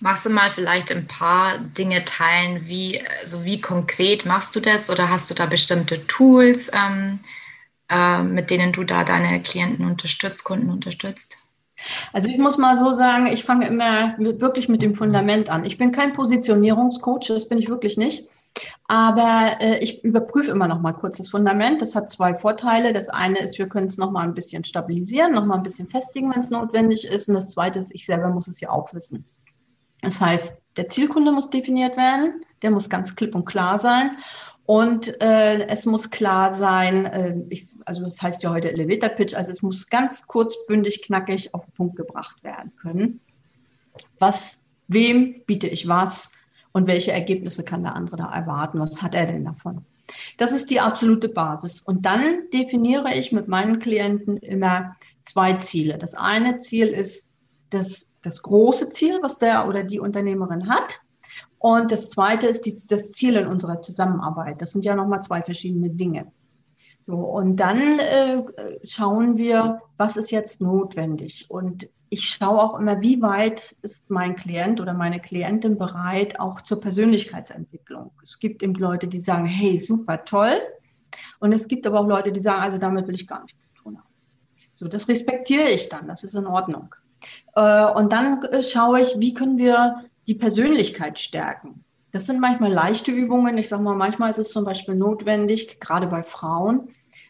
[0.00, 4.90] Magst du mal vielleicht ein paar Dinge teilen, wie, also wie konkret machst du das
[4.90, 7.20] oder hast du da bestimmte Tools, ähm,
[7.88, 11.38] äh, mit denen du da deine Klienten unterstützt, Kunden unterstützt?
[12.12, 15.64] Also ich muss mal so sagen, ich fange immer mit, wirklich mit dem Fundament an.
[15.64, 18.28] Ich bin kein Positionierungscoach, das bin ich wirklich nicht.
[18.88, 21.82] Aber äh, ich überprüfe immer noch mal kurz das Fundament.
[21.82, 22.92] Das hat zwei Vorteile.
[22.92, 25.88] Das eine ist, wir können es noch mal ein bisschen stabilisieren, noch mal ein bisschen
[25.88, 27.28] festigen, wenn es notwendig ist.
[27.28, 29.24] Und das zweite ist, ich selber muss es ja auch wissen.
[30.02, 34.18] Das heißt, der Zielkunde muss definiert werden, der muss ganz klipp und klar sein.
[34.66, 39.34] Und äh, es muss klar sein, äh, ich, also das heißt ja heute Elevator Pitch,
[39.34, 43.20] also es muss ganz kurz, bündig, knackig auf den Punkt gebracht werden können.
[44.18, 46.32] Was, wem biete ich was
[46.72, 48.80] und welche Ergebnisse kann der andere da erwarten?
[48.80, 49.84] Was hat er denn davon?
[50.36, 51.80] Das ist die absolute Basis.
[51.80, 55.96] Und dann definiere ich mit meinen Klienten immer zwei Ziele.
[55.96, 57.30] Das eine Ziel ist
[57.70, 61.00] das, das große Ziel, was der oder die Unternehmerin hat.
[61.58, 64.60] Und das zweite ist die, das Ziel in unserer Zusammenarbeit.
[64.60, 66.30] Das sind ja nochmal zwei verschiedene Dinge.
[67.06, 68.44] So, und dann äh,
[68.84, 71.46] schauen wir, was ist jetzt notwendig.
[71.48, 76.60] Und ich schaue auch immer, wie weit ist mein Klient oder meine Klientin bereit, auch
[76.62, 78.10] zur Persönlichkeitsentwicklung.
[78.22, 80.60] Es gibt eben Leute, die sagen, hey, super toll.
[81.38, 83.82] Und es gibt aber auch Leute, die sagen, also damit will ich gar nichts zu
[83.82, 84.08] tun haben.
[84.74, 86.94] So, das respektiere ich dann, das ist in Ordnung.
[87.54, 91.84] Äh, und dann äh, schaue ich, wie können wir die Persönlichkeit stärken.
[92.12, 93.58] Das sind manchmal leichte Übungen.
[93.58, 96.88] Ich sage mal, manchmal ist es zum Beispiel notwendig, gerade bei Frauen,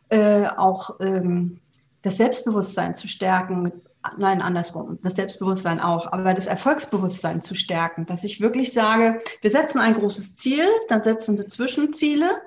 [0.08, 1.60] äh, auch ähm,
[2.02, 3.72] das Selbstbewusstsein zu stärken.
[4.16, 9.50] Nein, andersrum, das Selbstbewusstsein auch, aber das Erfolgsbewusstsein zu stärken, dass ich wirklich sage, wir
[9.50, 12.40] setzen ein großes Ziel, dann setzen wir Zwischenziele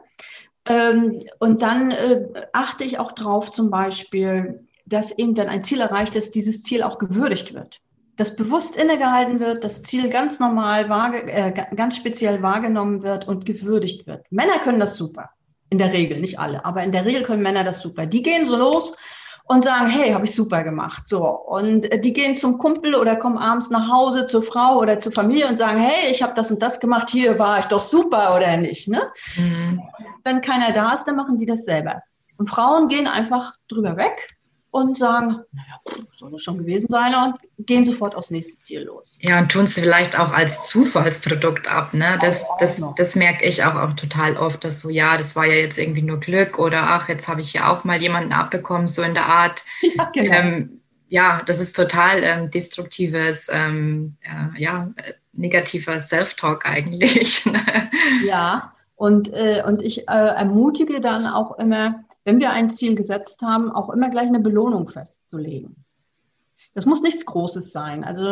[0.63, 5.81] ähm, und dann äh, achte ich auch drauf, zum Beispiel, dass eben, wenn ein Ziel
[5.81, 7.81] erreicht ist, dieses Ziel auch gewürdigt wird
[8.19, 10.89] dass bewusst innegehalten wird, das Ziel ganz normal,
[11.27, 14.29] äh, ganz speziell wahrgenommen wird und gewürdigt wird.
[14.29, 15.29] Männer können das super.
[15.69, 18.05] In der Regel, nicht alle, aber in der Regel können Männer das super.
[18.05, 18.97] Die gehen so los
[19.45, 21.07] und sagen, hey, habe ich super gemacht.
[21.07, 21.25] So.
[21.25, 25.13] Und äh, die gehen zum Kumpel oder kommen abends nach Hause zur Frau oder zur
[25.13, 28.35] Familie und sagen, hey, ich habe das und das gemacht, hier war ich doch super
[28.35, 28.89] oder nicht.
[28.89, 29.01] Ne?
[29.37, 29.81] Mhm.
[30.25, 32.01] Wenn keiner da ist, dann machen die das selber.
[32.37, 34.27] Und Frauen gehen einfach drüber weg
[34.71, 35.79] und sagen, naja,
[36.15, 39.17] soll das schon gewesen sein und gehen sofort aufs nächste Ziel los.
[39.21, 41.93] Ja, und tun es vielleicht auch als Zufallsprodukt ab.
[41.93, 42.17] Ne?
[42.21, 45.55] Das, das, das merke ich auch, auch total oft, dass so, ja, das war ja
[45.55, 49.01] jetzt irgendwie nur Glück oder ach, jetzt habe ich ja auch mal jemanden abbekommen, so
[49.01, 49.63] in der Art.
[49.95, 50.35] Ja, genau.
[50.35, 54.89] Ähm, ja das ist total ähm, destruktives, ähm, äh, ja,
[55.33, 57.45] negativer Self-Talk eigentlich.
[57.49, 57.59] Ne?
[58.27, 63.41] ja, und, äh, und ich äh, ermutige dann auch immer, wenn wir ein Ziel gesetzt
[63.41, 65.85] haben, auch immer gleich eine Belohnung festzulegen.
[66.79, 68.05] Das muss nichts Großes sein.
[68.05, 68.23] Also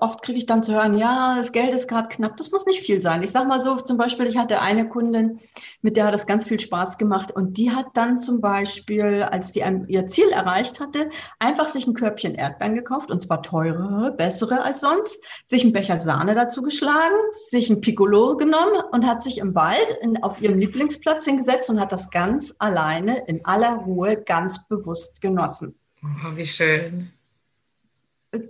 [0.00, 2.36] oft kriege ich dann zu hören, ja, das Geld ist gerade knapp.
[2.36, 3.22] Das muss nicht viel sein.
[3.22, 5.38] Ich sage mal so, zum Beispiel, ich hatte eine Kundin,
[5.82, 9.52] mit der hat das ganz viel Spaß gemacht und die hat dann zum Beispiel, als
[9.52, 14.10] die ein, ihr Ziel erreicht hatte, einfach sich ein Körbchen Erdbeeren gekauft und zwar teurere,
[14.10, 19.22] bessere als sonst, sich einen Becher Sahne dazu geschlagen, sich ein Piccolo genommen und hat
[19.22, 23.74] sich im Wald in, auf ihrem Lieblingsplatz hingesetzt und hat das ganz alleine in aller
[23.74, 25.76] Ruhe ganz bewusst genossen.
[26.02, 27.12] Oh, wie schön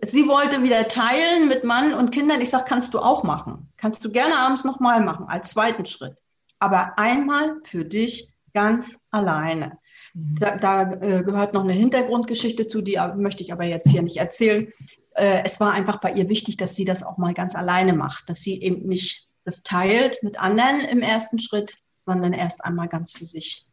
[0.05, 2.41] sie wollte wieder teilen mit Mann und Kindern.
[2.41, 3.69] Ich sage, kannst du auch machen.
[3.77, 6.23] Kannst du gerne abends nochmal machen, als zweiten Schritt.
[6.59, 9.79] Aber einmal für dich ganz alleine.
[10.15, 10.37] Mhm.
[10.39, 14.19] Da, da äh, gehört noch eine Hintergrundgeschichte zu, die möchte ich aber jetzt hier nicht
[14.19, 14.69] erzählen.
[15.15, 18.29] Äh, es war einfach bei ihr wichtig, dass sie das auch mal ganz alleine macht,
[18.29, 23.13] dass sie eben nicht das teilt mit anderen im ersten Schritt, sondern erst einmal ganz
[23.13, 23.67] für sich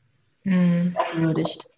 [0.44, 0.96] mhm.
[1.16, 1.70] würdigt.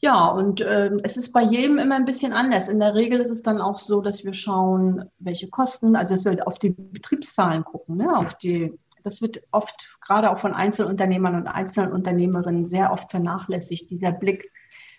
[0.00, 2.68] Ja, und äh, es ist bei jedem immer ein bisschen anders.
[2.68, 6.24] In der Regel ist es dann auch so, dass wir schauen, welche Kosten, also dass
[6.24, 8.16] wir auf die Betriebszahlen gucken, ne?
[8.16, 14.12] auf die, das wird oft, gerade auch von Einzelunternehmern und Einzelunternehmerinnen, sehr oft vernachlässigt, dieser
[14.12, 14.50] Blick,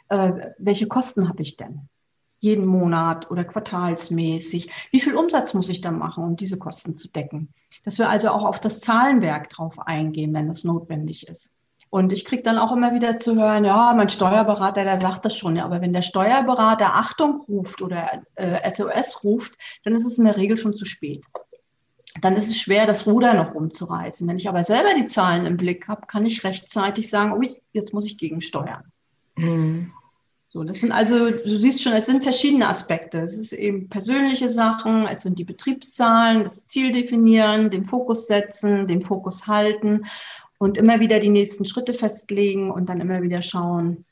[0.09, 1.87] äh, welche Kosten habe ich denn?
[2.39, 4.71] Jeden Monat oder quartalsmäßig.
[4.91, 7.53] Wie viel Umsatz muss ich dann machen, um diese Kosten zu decken?
[7.85, 11.51] Dass wir also auch auf das Zahlenwerk drauf eingehen, wenn das notwendig ist.
[11.91, 15.35] Und ich kriege dann auch immer wieder zu hören, ja, mein Steuerberater, der sagt das
[15.35, 15.57] schon.
[15.57, 20.23] Ja, aber wenn der Steuerberater Achtung ruft oder äh, SOS ruft, dann ist es in
[20.23, 21.25] der Regel schon zu spät.
[22.21, 24.25] Dann ist es schwer, das Ruder noch umzureißen.
[24.25, 27.93] Wenn ich aber selber die Zahlen im Blick habe, kann ich rechtzeitig sagen, ui, jetzt
[27.93, 28.85] muss ich gegensteuern.
[29.35, 29.91] Mhm.
[30.47, 33.19] So, das sind also, du siehst schon, es sind verschiedene Aspekte.
[33.19, 38.87] Es ist eben persönliche Sachen, es sind die Betriebszahlen, das Ziel definieren, den Fokus setzen,
[38.87, 40.05] den Fokus halten
[40.61, 44.05] und immer wieder die nächsten Schritte festlegen und dann immer wieder schauen,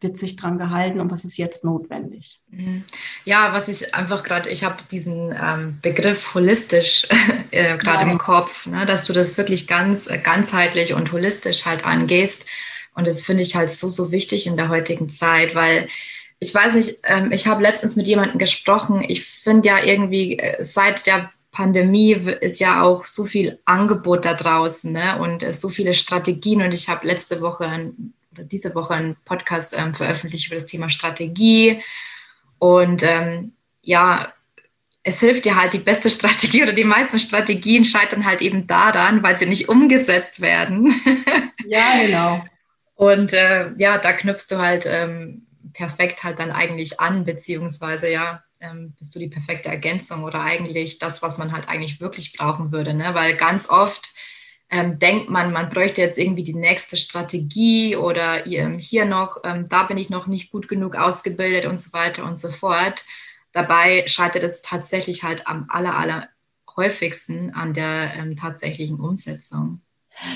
[0.00, 2.38] wird sich dran gehalten und was ist jetzt notwendig?
[2.48, 2.84] Mhm.
[3.24, 7.08] Ja, was ich einfach gerade, ich habe diesen ähm, Begriff holistisch
[7.50, 8.12] äh, gerade ja.
[8.12, 12.46] im Kopf, ne, dass du das wirklich ganz äh, ganzheitlich und holistisch halt angehst.
[12.94, 15.88] Und das finde ich halt so, so wichtig in der heutigen Zeit, weil
[16.38, 19.04] ich weiß nicht, ähm, ich habe letztens mit jemandem gesprochen.
[19.08, 24.32] Ich finde ja irgendwie äh, seit der Pandemie ist ja auch so viel Angebot da
[24.32, 25.18] draußen ne?
[25.18, 26.62] und so viele Strategien.
[26.62, 30.64] Und ich habe letzte Woche ein, oder diese Woche einen Podcast ähm, veröffentlicht über das
[30.64, 31.82] Thema Strategie.
[32.58, 34.32] Und ähm, ja,
[35.02, 39.22] es hilft dir halt die beste Strategie oder die meisten Strategien scheitern halt eben daran,
[39.22, 40.94] weil sie nicht umgesetzt werden.
[41.66, 42.44] Ja, genau.
[42.96, 48.42] Und äh, ja, da knüpfst du halt ähm, perfekt halt dann eigentlich an, beziehungsweise ja,
[48.60, 52.72] ähm, bist du die perfekte Ergänzung oder eigentlich das, was man halt eigentlich wirklich brauchen
[52.72, 52.94] würde.
[52.94, 53.14] Ne?
[53.14, 54.12] Weil ganz oft
[54.70, 59.68] ähm, denkt man, man bräuchte jetzt irgendwie die nächste Strategie oder ähm, hier noch, ähm,
[59.68, 63.04] da bin ich noch nicht gut genug ausgebildet und so weiter und so fort.
[63.52, 66.28] Dabei scheitert es tatsächlich halt am aller, aller
[66.76, 69.82] häufigsten an der ähm, tatsächlichen Umsetzung.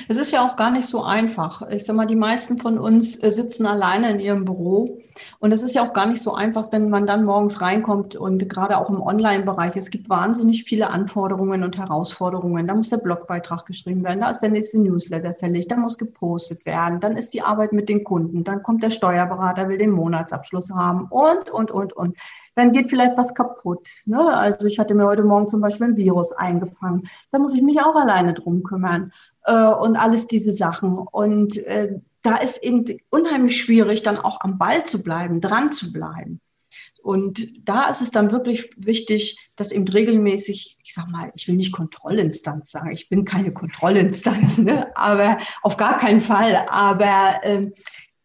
[0.09, 1.69] Es ist ja auch gar nicht so einfach.
[1.71, 4.99] Ich sag mal, die meisten von uns äh, sitzen alleine in ihrem Büro.
[5.41, 8.49] Und es ist ja auch gar nicht so einfach, wenn man dann morgens reinkommt und
[8.49, 9.77] gerade auch im Online-Bereich.
[9.77, 12.67] Es gibt wahnsinnig viele Anforderungen und Herausforderungen.
[12.67, 16.65] Da muss der Blogbeitrag geschrieben werden, da ist der nächste Newsletter fällig, da muss gepostet
[16.67, 20.71] werden, dann ist die Arbeit mit den Kunden, dann kommt der Steuerberater, will den Monatsabschluss
[20.71, 22.17] haben und, und, und, und
[22.55, 23.89] dann geht vielleicht was kaputt.
[24.07, 24.21] Ne?
[24.21, 27.09] Also ich hatte mir heute Morgen zum Beispiel ein Virus eingefangen.
[27.33, 29.13] Da muss ich mich auch alleine drum kümmern
[29.45, 30.97] äh, und alles diese Sachen.
[30.97, 35.93] Und äh, da ist eben unheimlich schwierig, dann auch am Ball zu bleiben, dran zu
[35.93, 36.41] bleiben.
[37.03, 41.57] Und da ist es dann wirklich wichtig, dass eben regelmäßig, ich sag mal, ich will
[41.57, 44.97] nicht Kontrollinstanz sagen, ich bin keine Kontrollinstanz, ne?
[44.97, 46.67] aber auf gar keinen Fall.
[46.71, 47.71] Aber äh,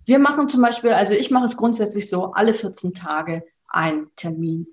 [0.05, 4.67] wir machen zum Beispiel, also ich mache es grundsätzlich so, alle 14 Tage ein Termin.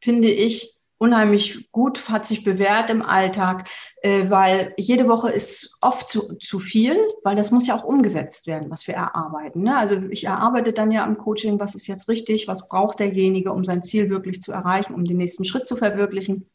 [0.00, 3.68] Finde ich unheimlich gut, hat sich bewährt im Alltag,
[4.02, 8.46] äh, weil jede Woche ist oft zu, zu, viel, weil das muss ja auch umgesetzt
[8.46, 9.62] werden, was wir erarbeiten.
[9.62, 9.76] Ne?
[9.76, 13.64] Also ich erarbeite dann ja im Coaching, was ist jetzt richtig, was braucht derjenige, um
[13.64, 16.48] sein Ziel wirklich zu erreichen, um den nächsten Schritt zu verwirklichen.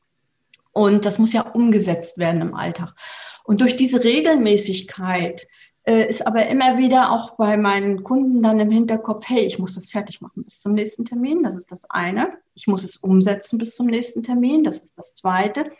[0.72, 2.94] Und das muss ja umgesetzt werden im Alltag.
[3.44, 5.48] Und durch diese Regelmäßigkeit
[5.90, 9.90] ist aber immer wieder auch bei meinen Kunden dann im Hinterkopf, hey, ich muss das
[9.90, 11.44] fertig machen bis zum nächsten Termin.
[11.44, 12.34] Das ist das eine.
[12.54, 14.64] Ich muss es umsetzen bis zum nächsten Termin.
[14.64, 15.72] Das ist das zweite.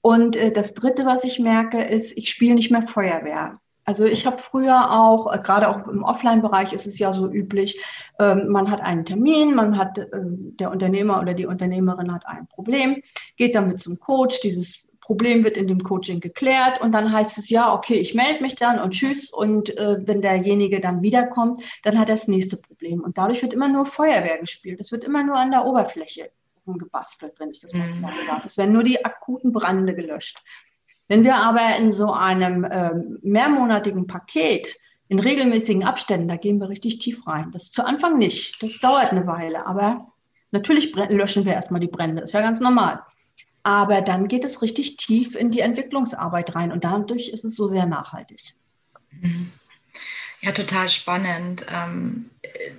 [0.00, 3.60] Und äh, das dritte, was ich merke, ist, ich spiele nicht mehr Feuerwehr.
[3.86, 7.80] Also ich habe früher auch, äh, gerade auch im Offline-Bereich ist es ja so üblich,
[8.18, 12.46] ähm, man hat einen Termin, man hat, äh, der Unternehmer oder die Unternehmerin hat ein
[12.46, 13.02] Problem,
[13.36, 17.50] geht damit zum Coach, dieses Problem wird in dem Coaching geklärt und dann heißt es
[17.50, 19.30] ja, okay, ich melde mich dann und tschüss.
[19.30, 23.02] Und äh, wenn derjenige dann wiederkommt, dann hat er das nächste Problem.
[23.02, 24.80] Und dadurch wird immer nur Feuerwehr gespielt.
[24.80, 26.30] Es wird immer nur an der Oberfläche
[26.64, 28.00] gebastelt, wenn ich das mal mhm.
[28.00, 28.46] sagen darf.
[28.46, 30.42] Es werden nur die akuten Brände gelöscht.
[31.06, 34.74] Wenn wir aber in so einem äh, mehrmonatigen Paket
[35.08, 37.50] in regelmäßigen Abständen, da gehen wir richtig tief rein.
[37.52, 38.62] Das zu Anfang nicht.
[38.62, 40.06] Das dauert eine Weile, aber
[40.50, 42.22] natürlich löschen wir erstmal die Brände.
[42.22, 43.02] Ist ja ganz normal.
[43.64, 47.66] Aber dann geht es richtig tief in die Entwicklungsarbeit rein und dadurch ist es so
[47.66, 48.54] sehr nachhaltig.
[50.42, 51.64] Ja, total spannend.
[51.72, 52.30] Ähm,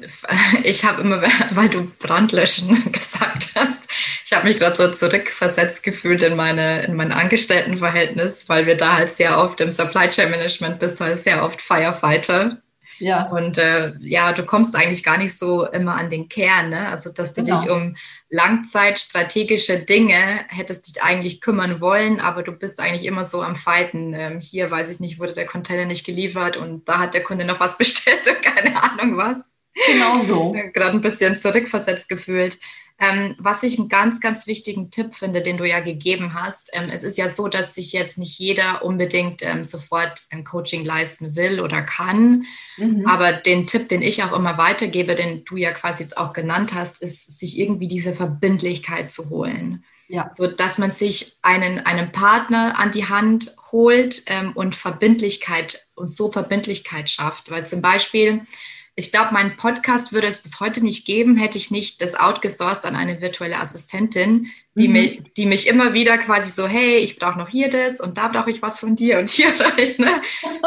[0.63, 1.21] ich habe immer,
[1.53, 3.89] weil du Brandlöschen gesagt hast,
[4.23, 8.97] ich habe mich gerade so zurückversetzt gefühlt in, meine, in mein Angestelltenverhältnis, weil wir da
[8.97, 12.61] halt sehr oft im Supply Chain Management bist, halt sehr oft Firefighter.
[12.99, 13.29] Ja.
[13.29, 16.87] Und äh, ja, du kommst eigentlich gar nicht so immer an den Kern, ne?
[16.89, 17.59] Also, dass du genau.
[17.59, 17.95] dich um
[18.29, 24.13] langzeitstrategische Dinge hättest dich eigentlich kümmern wollen, aber du bist eigentlich immer so am Fighten.
[24.13, 27.45] Ähm, hier weiß ich nicht, wurde der Container nicht geliefert und da hat der Kunde
[27.45, 29.51] noch was bestellt und keine Ahnung was.
[29.87, 30.51] Genau so.
[30.73, 32.59] Gerade ein bisschen zurückversetzt gefühlt.
[32.97, 36.89] Ähm, was ich einen ganz, ganz wichtigen Tipp finde, den du ja gegeben hast, ähm,
[36.89, 41.35] es ist ja so, dass sich jetzt nicht jeder unbedingt ähm, sofort ein Coaching leisten
[41.35, 42.45] will oder kann.
[42.77, 43.05] Mhm.
[43.05, 46.73] Aber den Tipp, den ich auch immer weitergebe, den du ja quasi jetzt auch genannt
[46.73, 49.83] hast, ist, sich irgendwie diese Verbindlichkeit zu holen.
[50.07, 50.29] Ja.
[50.31, 56.07] So dass man sich einen, einen Partner an die Hand holt ähm, und Verbindlichkeit und
[56.07, 57.51] so Verbindlichkeit schafft.
[57.51, 58.45] Weil zum Beispiel,
[58.97, 62.85] ich glaube, meinen Podcast würde es bis heute nicht geben, hätte ich nicht das outgesourced
[62.85, 64.93] an eine virtuelle Assistentin, die, mhm.
[64.93, 68.29] mich, die mich immer wieder quasi so, hey, ich brauche noch hier das und da
[68.29, 69.49] brauche ich was von dir und hier.
[69.97, 70.21] Ne?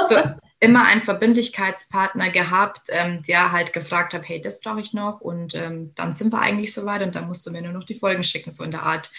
[0.09, 0.17] So,
[0.61, 5.55] immer einen Verbindlichkeitspartner gehabt, ähm, der halt gefragt hat, hey, das brauche ich noch und
[5.55, 8.25] ähm, dann sind wir eigentlich soweit und dann musst du mir nur noch die Folgen
[8.25, 9.11] schicken, so in der Art.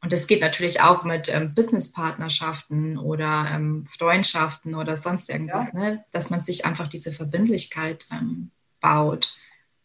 [0.00, 5.80] Und das geht natürlich auch mit ähm, Businesspartnerschaften oder ähm, Freundschaften oder sonst irgendwas, ja.
[5.80, 6.04] ne?
[6.12, 8.50] dass man sich einfach diese Verbindlichkeit ähm,
[8.80, 9.34] baut.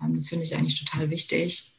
[0.01, 1.73] Ähm, das finde ich eigentlich total wichtig.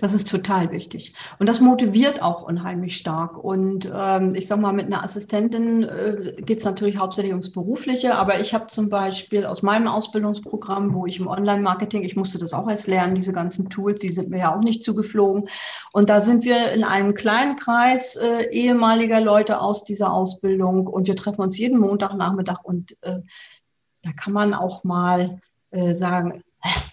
[0.00, 1.14] Das ist total wichtig.
[1.38, 3.42] Und das motiviert auch unheimlich stark.
[3.42, 8.16] Und ähm, ich sage mal, mit einer Assistentin äh, geht es natürlich hauptsächlich ums Berufliche.
[8.16, 12.52] Aber ich habe zum Beispiel aus meinem Ausbildungsprogramm, wo ich im Online-Marketing, ich musste das
[12.52, 15.48] auch erst lernen, diese ganzen Tools, die sind mir ja auch nicht zugeflogen.
[15.92, 20.86] Und da sind wir in einem kleinen Kreis äh, ehemaliger Leute aus dieser Ausbildung.
[20.86, 22.64] Und wir treffen uns jeden Montagnachmittag.
[22.64, 23.20] Und äh,
[24.02, 26.42] da kann man auch mal äh, sagen,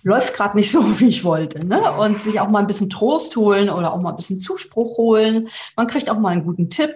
[0.04, 1.66] läuft gerade nicht so, wie ich wollte.
[1.66, 1.92] Ne?
[1.98, 5.50] Und sich auch mal ein bisschen Trost holen oder auch mal ein bisschen Zuspruch holen.
[5.76, 6.96] Man kriegt auch mal einen guten Tipp.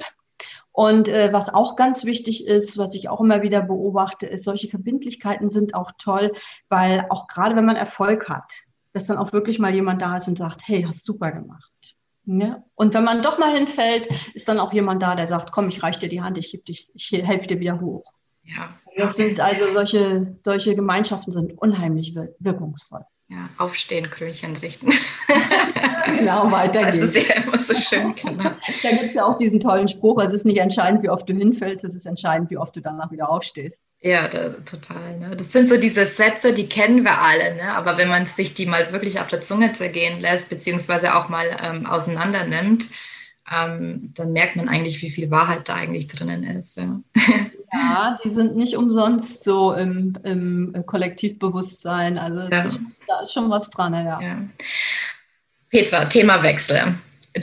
[0.74, 4.70] Und äh, was auch ganz wichtig ist, was ich auch immer wieder beobachte, ist, solche
[4.70, 6.32] Verbindlichkeiten sind auch toll,
[6.70, 8.50] weil auch gerade wenn man Erfolg hat,
[8.94, 11.70] dass dann auch wirklich mal jemand da ist und sagt, hey, hast super gemacht.
[12.24, 12.63] Ne?
[12.76, 15.84] Und wenn man doch mal hinfällt, ist dann auch jemand da, der sagt, komm, ich
[15.84, 18.13] reiche dir die Hand, ich, ich helfe dir wieder hoch.
[18.44, 18.70] Ja.
[18.97, 23.01] Das sind also solche, solche Gemeinschaften sind unheimlich wirkungsvoll.
[23.30, 24.91] Ja, aufstehen, Krönchen richten.
[26.17, 26.99] genau, weiter geht's.
[26.99, 28.51] Das ist ja immer so schön, genau.
[28.84, 31.34] Da gibt es ja auch diesen tollen Spruch, es ist nicht entscheidend, wie oft du
[31.34, 33.80] hinfällst, es ist entscheidend, wie oft du danach wieder aufstehst.
[34.01, 35.19] Ja, da, total.
[35.19, 35.38] Ne?
[35.38, 37.71] Das sind so diese Sätze, die kennen wir alle, ne?
[37.73, 41.45] aber wenn man sich die mal wirklich auf der Zunge zergehen lässt, beziehungsweise auch mal
[41.63, 42.88] ähm, auseinander nimmt,
[43.49, 46.77] ähm, dann merkt man eigentlich, wie viel Wahrheit da eigentlich drinnen ist.
[46.77, 47.01] Ja.
[47.73, 52.17] Ja, die sind nicht umsonst so im, im Kollektivbewusstsein.
[52.17, 52.63] Also ja.
[52.63, 54.21] ist, da ist schon was dran, ja.
[54.21, 54.38] ja.
[55.69, 56.95] Petra, Themawechsel.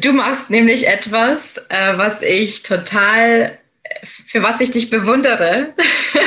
[0.02, 3.58] Du machst nämlich etwas, äh, was ich total,
[4.02, 5.72] für was ich dich bewundere.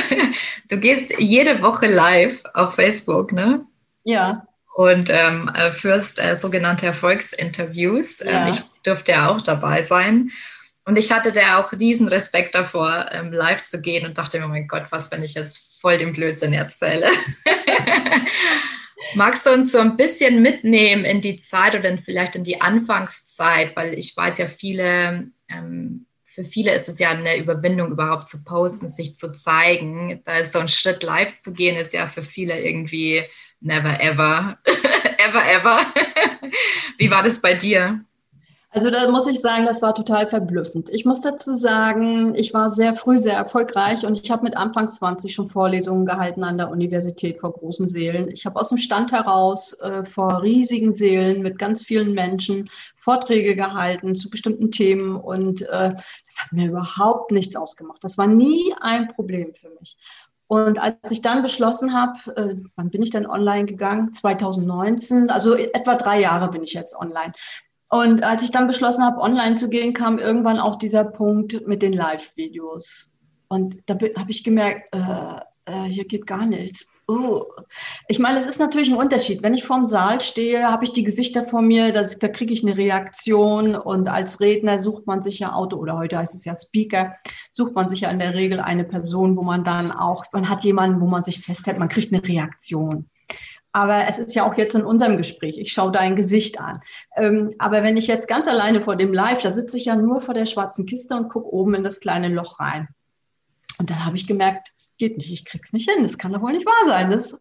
[0.68, 3.64] du gehst jede Woche live auf Facebook, ne?
[4.02, 4.48] Ja.
[4.74, 8.22] Und ähm, äh, führst äh, sogenannte Erfolgsinterviews.
[8.22, 8.54] Ähm, ja.
[8.54, 10.30] ich durfte ja auch dabei sein.
[10.84, 14.46] Und ich hatte da auch riesen Respekt davor, ähm, live zu gehen und dachte mir,
[14.46, 17.08] oh mein Gott, was, wenn ich jetzt voll den Blödsinn erzähle?
[19.14, 23.76] Magst du uns so ein bisschen mitnehmen in die Zeit oder vielleicht in die Anfangszeit?
[23.76, 28.42] Weil ich weiß ja, viele, ähm, für viele ist es ja eine Überwindung, überhaupt zu
[28.42, 30.22] posten, sich zu zeigen.
[30.24, 33.22] Da ist so ein Schritt live zu gehen, ist ja für viele irgendwie
[33.62, 34.58] never ever.
[35.18, 35.80] ever, ever.
[36.98, 38.04] Wie war das bei dir?
[38.74, 40.88] Also da muss ich sagen, das war total verblüffend.
[40.88, 44.90] Ich muss dazu sagen, ich war sehr früh sehr erfolgreich und ich habe mit Anfang
[44.90, 48.30] 20 schon Vorlesungen gehalten an der Universität vor großen Seelen.
[48.30, 53.56] Ich habe aus dem Stand heraus äh, vor riesigen Seelen mit ganz vielen Menschen Vorträge
[53.56, 58.02] gehalten zu bestimmten Themen und äh, das hat mir überhaupt nichts ausgemacht.
[58.02, 59.98] Das war nie ein Problem für mich.
[60.46, 64.12] Und als ich dann beschlossen habe, äh, wann bin ich denn online gegangen?
[64.12, 67.32] 2019, also etwa drei Jahre bin ich jetzt online.
[67.90, 71.82] Und als ich dann beschlossen habe, online zu gehen, kam irgendwann auch dieser Punkt mit
[71.82, 73.10] den Live-Videos.
[73.48, 76.86] Und da habe ich gemerkt, äh, äh, hier geht gar nichts.
[77.12, 77.44] Oh.
[78.08, 79.42] Ich meine, es ist natürlich ein Unterschied.
[79.42, 82.64] Wenn ich vorm Saal stehe, habe ich die Gesichter vor mir, das, da kriege ich
[82.64, 83.74] eine Reaktion.
[83.74, 87.14] Und als Redner sucht man sich ja Auto oder heute heißt es ja Speaker,
[87.52, 90.64] sucht man sich ja in der Regel eine Person, wo man dann auch, man hat
[90.64, 93.10] jemanden, wo man sich festhält, man kriegt eine Reaktion.
[93.72, 95.58] Aber es ist ja auch jetzt in unserem Gespräch.
[95.58, 96.80] Ich schaue dein Gesicht an.
[97.16, 100.20] Ähm, aber wenn ich jetzt ganz alleine vor dem Live, da sitze ich ja nur
[100.20, 102.88] vor der schwarzen Kiste und gucke oben in das kleine Loch rein.
[103.78, 106.04] Und dann habe ich gemerkt, geht nicht, ich krieg's nicht hin.
[106.04, 107.10] Das kann doch wohl nicht wahr sein.
[107.10, 107.36] Das,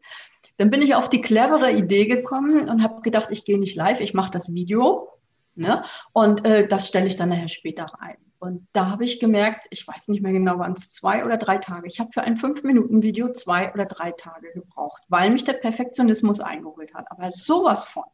[0.57, 3.99] dann bin ich auf die clevere Idee gekommen und habe gedacht, ich gehe nicht live,
[3.99, 5.09] ich mache das Video.
[5.53, 5.83] Ne?
[6.11, 8.17] Und äh, das stelle ich dann nachher später rein.
[8.39, 11.59] Und da habe ich gemerkt, ich weiß nicht mehr genau, wann es zwei oder drei
[11.59, 11.85] Tage.
[11.85, 16.95] Ich habe für ein Fünf-Minuten-Video zwei oder drei Tage gebraucht, weil mich der Perfektionismus eingeholt
[16.95, 17.05] hat.
[17.11, 18.05] Aber sowas von.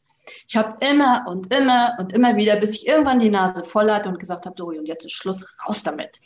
[0.45, 4.10] Ich habe immer und immer und immer wieder, bis ich irgendwann die Nase voll hatte
[4.10, 6.19] und gesagt habe, so, und jetzt ist Schluss, raus damit.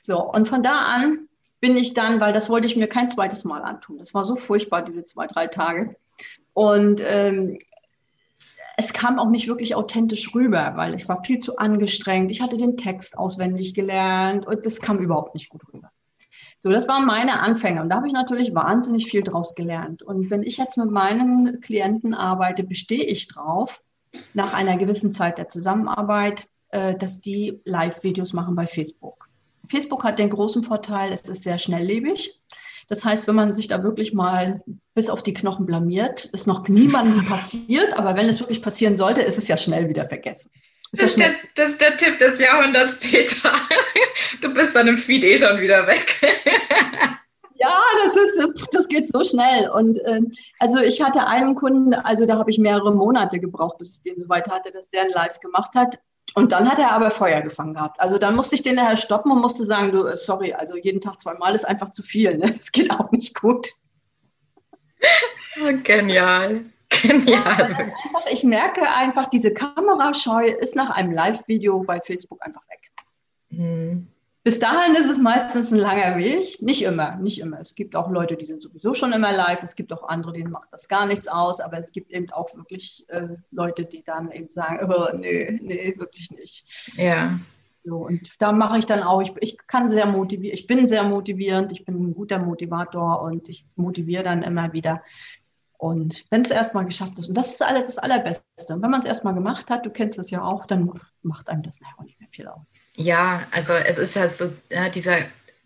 [0.00, 1.28] So, und von da an
[1.62, 3.96] bin ich dann, weil das wollte ich mir kein zweites Mal antun.
[3.96, 5.94] Das war so furchtbar, diese zwei, drei Tage.
[6.52, 7.56] Und ähm,
[8.76, 12.32] es kam auch nicht wirklich authentisch rüber, weil ich war viel zu angestrengt.
[12.32, 15.92] Ich hatte den Text auswendig gelernt und das kam überhaupt nicht gut rüber.
[16.62, 20.02] So, das waren meine Anfänge und da habe ich natürlich wahnsinnig viel draus gelernt.
[20.02, 23.82] Und wenn ich jetzt mit meinen Klienten arbeite, bestehe ich drauf,
[24.34, 29.28] nach einer gewissen Zeit der Zusammenarbeit, äh, dass die Live-Videos machen bei Facebook.
[29.68, 32.40] Facebook hat den großen Vorteil, es ist sehr schnelllebig.
[32.88, 34.62] Das heißt, wenn man sich da wirklich mal
[34.94, 39.22] bis auf die Knochen blamiert, ist noch niemandem passiert, aber wenn es wirklich passieren sollte,
[39.22, 40.50] ist es ja schnell wieder vergessen.
[40.92, 43.52] Ist das, ist der, das ist der Tipp des Jahrhunderts, Petra.
[44.40, 46.16] Du bist dann im Feed eh schon wieder weg.
[47.62, 49.70] Ja, das ist, das geht so schnell.
[49.70, 50.20] Und äh,
[50.58, 54.16] also ich hatte einen Kunden, also da habe ich mehrere Monate gebraucht, bis ich den
[54.16, 56.00] so weit hatte, dass der ein Live gemacht hat.
[56.34, 58.00] Und dann hat er aber Feuer gefangen gehabt.
[58.00, 61.00] Also dann musste ich den nachher stoppen und musste sagen, du, äh, sorry, also jeden
[61.00, 62.38] Tag zweimal ist einfach zu viel.
[62.38, 62.52] Ne?
[62.56, 63.70] Das geht auch nicht gut.
[65.84, 66.64] Genial.
[67.26, 72.90] ja, einfach, ich merke einfach, diese Kamerascheu ist nach einem Live-Video bei Facebook einfach weg.
[73.50, 74.08] Mhm.
[74.44, 76.60] Bis dahin ist es meistens ein langer Weg.
[76.62, 77.60] Nicht immer, nicht immer.
[77.60, 79.62] Es gibt auch Leute, die sind sowieso schon immer live.
[79.62, 81.60] Es gibt auch andere, denen macht das gar nichts aus.
[81.60, 85.94] Aber es gibt eben auch wirklich äh, Leute, die dann eben sagen, oh, nee, nee,
[85.96, 86.66] wirklich nicht.
[86.96, 87.38] Ja.
[87.84, 91.02] So, und da mache ich dann auch, ich, ich kann sehr motivieren, ich bin sehr
[91.02, 95.02] motivierend, ich bin ein guter Motivator und ich motiviere dann immer wieder.
[95.78, 98.74] Und wenn es erstmal geschafft ist, und das ist alles das Allerbeste.
[98.74, 101.62] Und wenn man es erstmal gemacht hat, du kennst es ja auch, dann macht einem
[101.62, 102.72] das nachher auch nicht mehr viel aus.
[102.94, 105.18] Ja, also es ist ja so, ja, dieser,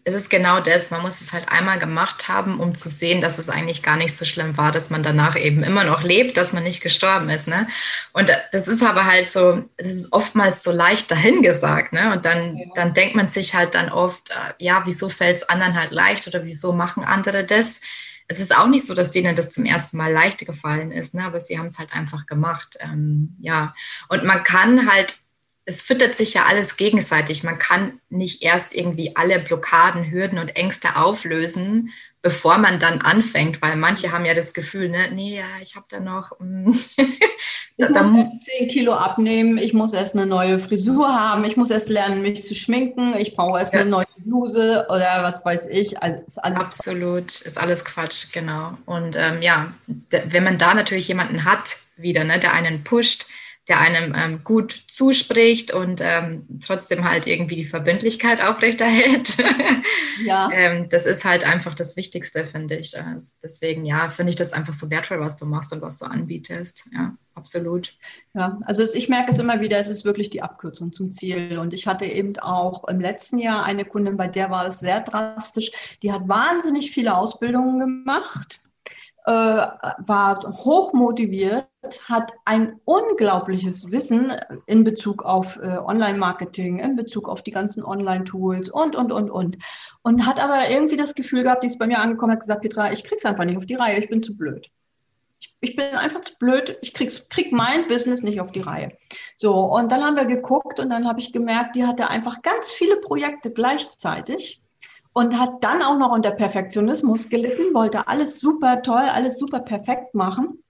[0.05, 3.39] es ist genau das, man muss es halt einmal gemacht haben, um zu sehen, dass
[3.39, 6.53] es eigentlich gar nicht so schlimm war, dass man danach eben immer noch lebt, dass
[6.53, 7.49] man nicht gestorben ist.
[7.49, 7.67] Ne?
[8.13, 11.93] Und das ist aber halt so, es ist oftmals so leicht dahingesagt.
[11.93, 12.13] Ne?
[12.13, 12.67] Und dann, ja.
[12.77, 16.29] dann denkt man sich halt dann oft, äh, ja, wieso fällt es anderen halt leicht
[16.29, 17.81] oder wieso machen andere das?
[18.29, 21.25] Es ist auch nicht so, dass denen das zum ersten Mal leicht gefallen ist, ne?
[21.25, 22.77] aber sie haben es halt einfach gemacht.
[22.79, 23.75] Ähm, ja,
[24.09, 25.17] und man kann halt
[25.67, 27.43] es füttert sich ja alles gegenseitig.
[27.43, 31.93] Man kann nicht erst irgendwie alle Blockaden, Hürden und Ängste auflösen,
[32.23, 35.87] bevor man dann anfängt, weil manche haben ja das Gefühl, ne, nee, ja, ich habe
[35.89, 36.33] da noch.
[36.39, 36.73] Mm.
[36.97, 41.71] ich muss erst 10 Kilo abnehmen, ich muss erst eine neue Frisur haben, ich muss
[41.71, 43.81] erst lernen, mich zu schminken, ich brauche erst ja.
[43.81, 46.01] eine neue Bluse oder was weiß ich.
[46.01, 47.43] Also ist alles Absolut, Quatsch.
[47.43, 48.79] ist alles Quatsch, genau.
[48.87, 49.73] Und ähm, ja,
[50.11, 53.27] wenn man da natürlich jemanden hat, wieder, ne, der einen pusht,
[53.69, 59.37] der einem ähm, gut zuspricht und ähm, trotzdem halt irgendwie die Verbindlichkeit aufrechterhält.
[60.25, 60.49] Ja.
[60.51, 62.99] ähm, das ist halt einfach das Wichtigste, finde ich.
[62.99, 66.07] Also deswegen, ja, finde ich das einfach so wertvoll, was du machst und was du
[66.07, 66.89] anbietest.
[66.95, 67.95] Ja, absolut.
[68.33, 71.59] Ja, also ich merke es immer wieder, es ist wirklich die Abkürzung zum Ziel.
[71.59, 75.03] Und ich hatte eben auch im letzten Jahr eine Kundin, bei der war es sehr
[75.03, 75.71] drastisch.
[76.03, 78.63] Die hat wahnsinnig viele Ausbildungen gemacht
[79.27, 81.67] äh, war hoch motiviert,
[82.09, 84.33] hat ein unglaubliches Wissen
[84.67, 89.59] in Bezug auf äh, Online-Marketing, in Bezug auf die ganzen Online-Tools und, und, und, und.
[90.03, 92.93] Und hat aber irgendwie das Gefühl gehabt, die ist bei mir angekommen, hat gesagt, Petra,
[92.93, 94.71] ich krieg's einfach nicht auf die Reihe, ich bin zu blöd.
[95.41, 98.93] Ich, ich bin einfach zu blöd, ich krieg's, krieg mein Business nicht auf die Reihe.
[99.37, 102.71] So, und dann haben wir geguckt und dann habe ich gemerkt, die hatte einfach ganz
[102.71, 104.63] viele Projekte gleichzeitig
[105.17, 110.15] und hat dann auch noch unter Perfektionismus gelitten, wollte alles super toll, alles super perfekt
[110.15, 110.63] machen.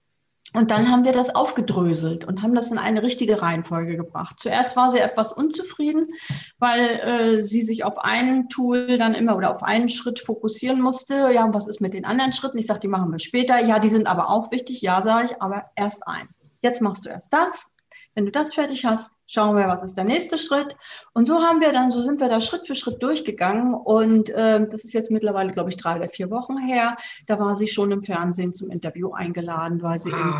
[0.53, 4.37] Und dann haben wir das aufgedröselt und haben das in eine richtige Reihenfolge gebracht.
[4.39, 6.13] Zuerst war sie etwas unzufrieden,
[6.59, 11.29] weil äh, sie sich auf ein Tool dann immer oder auf einen Schritt fokussieren musste.
[11.33, 12.57] Ja, was ist mit den anderen Schritten?
[12.57, 13.59] Ich sage, die machen wir später.
[13.59, 14.81] Ja, die sind aber auch wichtig.
[14.81, 16.29] Ja, sage ich, aber erst ein.
[16.61, 17.69] Jetzt machst du erst das,
[18.17, 20.75] wenn du das fertig hast, schauen wir, was ist der nächste Schritt.
[21.13, 23.75] Und so haben wir dann, so sind wir da Schritt für Schritt durchgegangen.
[23.75, 26.97] Und äh, das ist jetzt mittlerweile, glaube ich, drei oder vier Wochen her.
[27.27, 30.33] Da war sie schon im Fernsehen zum Interview eingeladen, weil sie eben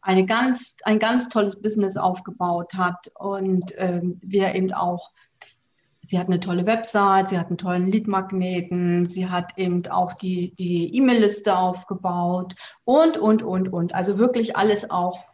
[0.00, 5.10] eine ganz, ein ganz tolles Business aufgebaut hat und ähm, wir eben auch
[6.04, 10.52] Sie hat eine tolle Website, sie hat einen tollen Leadmagneten, sie hat eben auch die,
[10.56, 13.94] die E-Mail-Liste aufgebaut und, und, und, und.
[13.94, 15.24] Also wirklich alles auch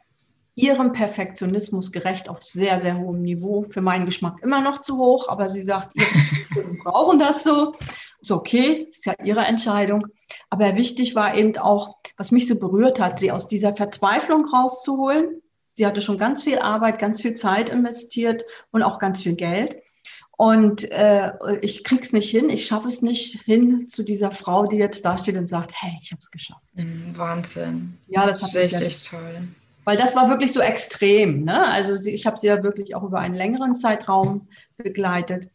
[0.59, 3.63] ihrem Perfektionismus gerecht auf sehr, sehr hohem Niveau.
[3.63, 7.75] Für meinen Geschmack immer noch zu hoch, aber sie sagt, ihre brauchen das so.
[8.21, 10.09] Ist okay, ist ja ihre Entscheidung.
[10.51, 15.41] Aber wichtig war eben auch, was mich so berührt hat, sie aus dieser Verzweiflung rauszuholen.
[15.75, 19.77] Sie hatte schon ganz viel Arbeit, ganz viel Zeit investiert und auch ganz viel Geld.
[20.37, 21.33] Und äh,
[21.63, 25.19] ich krieg's nicht hin, ich schaffe es nicht hin zu dieser Frau, die jetzt da
[25.19, 26.63] steht und sagt, hey, ich habe es geschafft.
[27.15, 27.97] Wahnsinn.
[28.09, 29.49] Ja, das hat richtig ja toll
[29.89, 31.45] weil das war wirklich so extrem.
[31.45, 31.67] Ne?
[31.67, 35.49] Also sie, ich habe sie ja wirklich auch über einen längeren Zeitraum begleitet.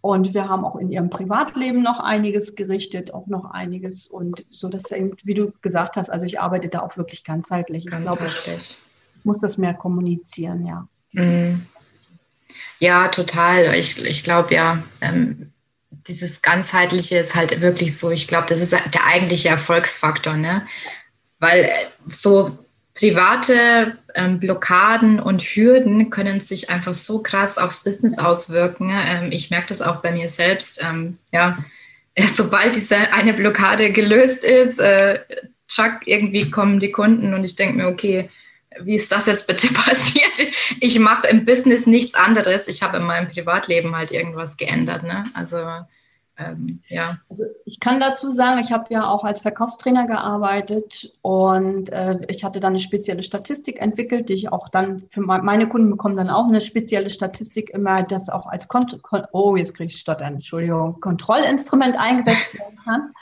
[0.00, 4.06] Und wir haben auch in ihrem Privatleben noch einiges gerichtet, auch noch einiges.
[4.06, 7.86] Und so, dass, wie du gesagt hast, also ich arbeite da auch wirklich ganzheitlich.
[7.86, 8.32] Ganzheitlich.
[8.36, 8.76] Ich glaube, ich
[9.24, 10.86] muss das mehr kommunizieren, ja.
[11.10, 11.66] Mhm.
[12.78, 13.74] Ja, total.
[13.74, 15.50] Ich, ich glaube ja, ähm,
[15.90, 20.68] dieses Ganzheitliche ist halt wirklich so, ich glaube, das ist der eigentliche Erfolgsfaktor, ne?
[21.40, 21.68] Weil
[22.08, 22.56] so
[22.94, 28.90] private ähm, Blockaden und Hürden können sich einfach so krass aufs Business auswirken.
[28.90, 30.82] Ähm, ich merke das auch bei mir selbst.
[30.82, 31.56] Ähm, ja,
[32.34, 35.20] sobald diese eine Blockade gelöst ist, äh,
[35.68, 38.28] tschack, irgendwie kommen die Kunden und ich denke mir, okay,
[38.80, 40.32] wie ist das jetzt bitte passiert?
[40.80, 42.68] Ich mache im Business nichts anderes.
[42.68, 45.02] Ich habe in meinem Privatleben halt irgendwas geändert.
[45.02, 45.24] Ne?
[45.34, 45.56] Also
[46.50, 47.18] ähm, ja.
[47.28, 52.44] Also ich kann dazu sagen, ich habe ja auch als Verkaufstrainer gearbeitet und äh, ich
[52.44, 56.30] hatte dann eine spezielle Statistik entwickelt, die ich auch dann für meine Kunden bekommen dann
[56.30, 60.34] auch eine spezielle Statistik immer, das auch als Kont Kon oh jetzt kriege ich Stottern,
[60.34, 63.12] Entschuldigung, Kontrollinstrument eingesetzt werden kann.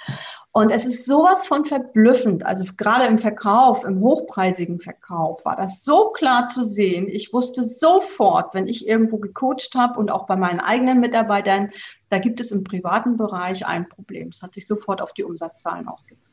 [0.52, 2.44] Und es ist sowas von verblüffend.
[2.44, 7.06] Also gerade im Verkauf, im hochpreisigen Verkauf war das so klar zu sehen.
[7.08, 11.70] Ich wusste sofort, wenn ich irgendwo gecoacht habe und auch bei meinen eigenen Mitarbeitern,
[12.11, 14.30] da gibt es im privaten Bereich ein Problem.
[14.30, 16.26] Das hat sich sofort auf die Umsatzzahlen ausgewirkt.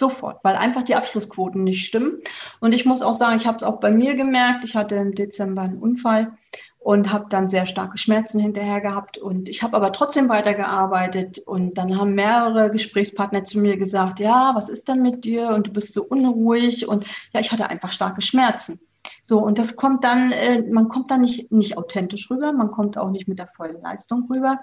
[0.00, 2.22] Sofort, weil einfach die Abschlussquoten nicht stimmen.
[2.60, 4.64] Und ich muss auch sagen, ich habe es auch bei mir gemerkt.
[4.64, 6.32] Ich hatte im Dezember einen Unfall
[6.78, 9.18] und habe dann sehr starke Schmerzen hinterher gehabt.
[9.18, 11.38] Und ich habe aber trotzdem weitergearbeitet.
[11.38, 15.50] Und dann haben mehrere Gesprächspartner zu mir gesagt, ja, was ist denn mit dir?
[15.50, 16.88] Und du bist so unruhig.
[16.88, 18.80] Und ja, ich hatte einfach starke Schmerzen.
[19.22, 22.98] So, und das kommt dann, äh, man kommt dann nicht, nicht authentisch rüber, man kommt
[22.98, 24.60] auch nicht mit der vollen Leistung rüber.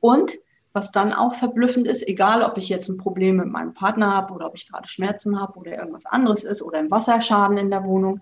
[0.00, 0.32] Und
[0.72, 4.34] was dann auch verblüffend ist, egal ob ich jetzt ein Problem mit meinem Partner habe
[4.34, 7.84] oder ob ich gerade Schmerzen habe oder irgendwas anderes ist oder ein Wasserschaden in der
[7.84, 8.20] Wohnung,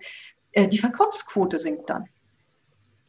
[0.53, 2.05] äh, die Verkaufsquote sinkt dann.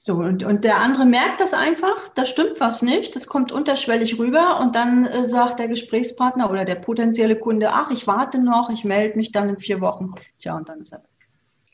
[0.06, 4.18] So, und, und der andere merkt das einfach, da stimmt was nicht, das kommt unterschwellig
[4.18, 8.70] rüber und dann äh, sagt der Gesprächspartner oder der potenzielle Kunde, ach, ich warte noch,
[8.70, 10.14] ich melde mich dann in vier Wochen.
[10.38, 11.10] Tja, und dann ist er weg.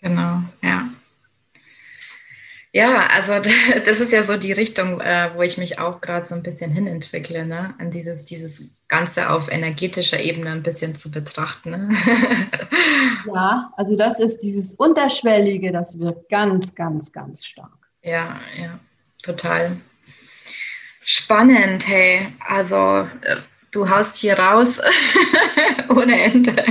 [0.00, 0.88] Genau, ja.
[2.72, 3.34] Ja, also
[3.84, 6.70] das ist ja so die Richtung, äh, wo ich mich auch gerade so ein bisschen
[6.70, 7.74] hinentwickle, ne?
[7.78, 11.70] An dieses, dieses Ganze auf energetischer Ebene ein bisschen zu betrachten.
[11.70, 11.88] Ne?
[13.32, 17.70] Ja, also das ist dieses Unterschwellige, das wirkt ganz, ganz, ganz stark.
[18.02, 18.80] Ja, ja,
[19.22, 19.76] total.
[21.00, 22.26] Spannend, hey.
[22.40, 23.36] Also, äh,
[23.70, 24.80] du haust hier raus
[25.88, 26.64] ohne Ende.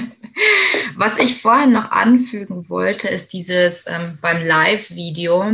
[0.96, 5.52] Was ich vorhin noch anfügen wollte, ist dieses ähm, beim Live-Video,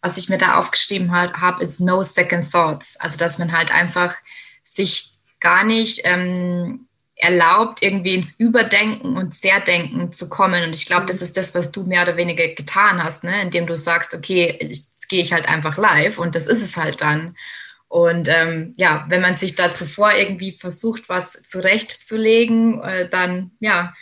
[0.00, 2.96] was ich mir da aufgeschrieben habe, ist No Second Thoughts.
[2.98, 4.14] Also, dass man halt einfach
[4.64, 10.64] sich gar nicht ähm, erlaubt, irgendwie ins Überdenken und Zerdenken zu kommen.
[10.64, 13.42] Und ich glaube, das ist das, was du mehr oder weniger getan hast, ne?
[13.42, 17.02] indem du sagst, okay, ich gehe ich halt einfach live und das ist es halt
[17.02, 17.36] dann.
[17.86, 23.92] Und ähm, ja, wenn man sich da zuvor irgendwie versucht, was zurechtzulegen, äh, dann ja,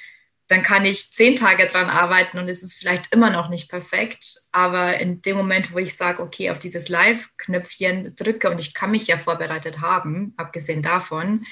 [0.51, 4.35] dann kann ich zehn Tage dran arbeiten und es ist vielleicht immer noch nicht perfekt.
[4.51, 8.91] Aber in dem Moment, wo ich sage, okay, auf dieses Live-Knöpfchen drücke und ich kann
[8.91, 11.47] mich ja vorbereitet haben, abgesehen davon,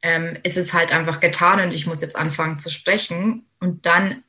[0.00, 3.44] ähm, ist es halt einfach getan und ich muss jetzt anfangen zu sprechen.
[3.60, 4.24] Und dann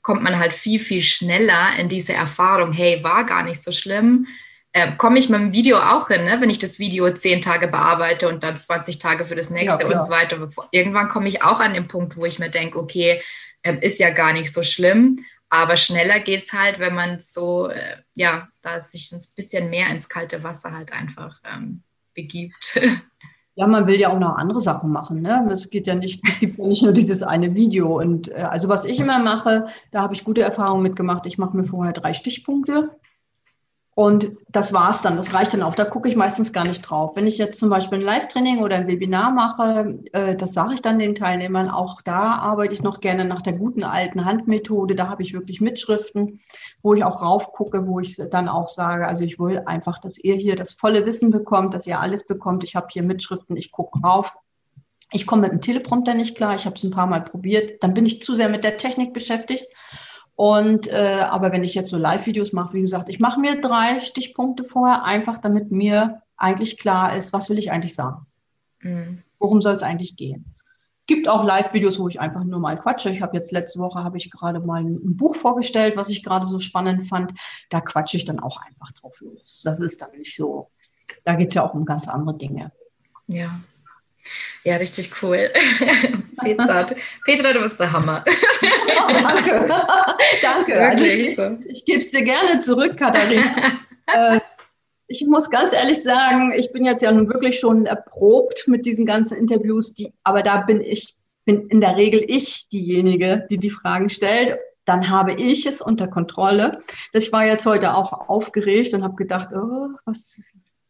[0.00, 4.28] kommt man halt viel, viel schneller in diese Erfahrung, hey, war gar nicht so schlimm.
[4.72, 6.40] Äh, komme ich mit dem Video auch hin, ne?
[6.40, 9.88] wenn ich das Video zehn Tage bearbeite und dann 20 Tage für das nächste ja,
[9.88, 10.48] und so weiter.
[10.70, 13.20] Irgendwann komme ich auch an den Punkt, wo ich mir denke, okay,
[13.62, 15.24] äh, ist ja gar nicht so schlimm.
[15.48, 19.90] Aber schneller geht es halt, wenn man so, äh, ja, da sich ein bisschen mehr
[19.90, 21.82] ins kalte Wasser halt einfach ähm,
[22.14, 22.80] begibt.
[23.56, 25.20] Ja, man will ja auch noch andere Sachen machen.
[25.20, 25.46] Ne?
[25.52, 28.00] Es geht ja nicht, gibt ja nicht nur dieses eine Video.
[28.00, 31.26] Und äh, also was ich immer mache, da habe ich gute Erfahrungen mitgemacht.
[31.26, 32.88] Ich mache mir vorher drei Stichpunkte
[33.96, 35.74] und das war's dann, das reicht dann auch.
[35.74, 37.16] Da gucke ich meistens gar nicht drauf.
[37.16, 40.82] Wenn ich jetzt zum Beispiel ein Live-Training oder ein Webinar mache, äh, das sage ich
[40.82, 44.94] dann den Teilnehmern, auch da arbeite ich noch gerne nach der guten alten Handmethode.
[44.94, 46.40] Da habe ich wirklich Mitschriften,
[46.82, 50.18] wo ich auch rauf gucke, wo ich dann auch sage, also ich will einfach, dass
[50.18, 52.62] ihr hier das volle Wissen bekommt, dass ihr alles bekommt.
[52.62, 54.34] Ich habe hier Mitschriften, ich gucke rauf.
[55.12, 57.82] Ich komme mit dem Teleprompter nicht klar, ich habe es ein paar Mal probiert.
[57.82, 59.66] Dann bin ich zu sehr mit der Technik beschäftigt.
[60.40, 64.00] Und äh, aber wenn ich jetzt so Live-Videos mache, wie gesagt, ich mache mir drei
[64.00, 68.24] Stichpunkte vorher, einfach damit mir eigentlich klar ist, was will ich eigentlich sagen?
[68.80, 69.22] Mhm.
[69.38, 70.54] Worum soll es eigentlich gehen?
[71.06, 73.10] Gibt auch Live-Videos, wo ich einfach nur mal quatsche.
[73.10, 76.46] Ich habe jetzt letzte Woche habe ich gerade mal ein Buch vorgestellt, was ich gerade
[76.46, 77.34] so spannend fand.
[77.68, 79.60] Da quatsche ich dann auch einfach drauf los.
[79.62, 80.70] Das ist dann nicht so.
[81.22, 82.72] Da geht es ja auch um ganz andere Dinge.
[83.26, 83.60] Ja.
[84.64, 85.50] Ja, richtig cool.
[86.42, 86.86] Petra,
[87.24, 88.24] Petra, du bist der Hammer.
[89.02, 89.68] Oh, danke.
[90.42, 90.86] danke.
[90.86, 93.44] Also ich, ich gebe es dir gerne zurück, Katharina.
[94.06, 94.40] äh,
[95.06, 99.06] ich muss ganz ehrlich sagen, ich bin jetzt ja nun wirklich schon erprobt mit diesen
[99.06, 103.70] ganzen Interviews, die, aber da bin ich, bin in der Regel ich diejenige, die die
[103.70, 104.58] Fragen stellt.
[104.84, 106.80] Dann habe ich es unter Kontrolle.
[107.12, 110.40] Ich war jetzt heute auch aufgeregt und habe gedacht, oh, was,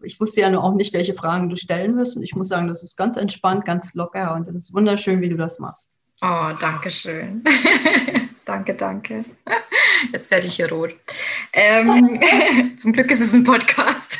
[0.03, 2.16] ich wusste ja nur auch nicht, welche Fragen du stellen wirst.
[2.16, 5.28] Und ich muss sagen, das ist ganz entspannt, ganz locker und es ist wunderschön, wie
[5.28, 5.86] du das machst.
[6.22, 7.42] Oh, danke schön.
[8.44, 9.24] danke, danke.
[10.12, 10.94] Jetzt werde ich hier rot.
[11.53, 12.20] Ähm,
[12.76, 14.18] zum Glück ist es ein Podcast.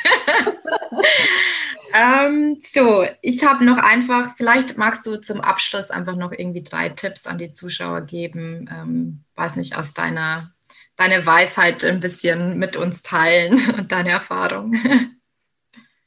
[1.93, 6.89] ähm, so, ich habe noch einfach, vielleicht magst du zum Abschluss einfach noch irgendwie drei
[6.89, 8.69] Tipps an die Zuschauer geben.
[8.71, 10.51] Ähm, weiß nicht, aus deiner
[10.97, 14.75] deine Weisheit ein bisschen mit uns teilen und deine Erfahrung.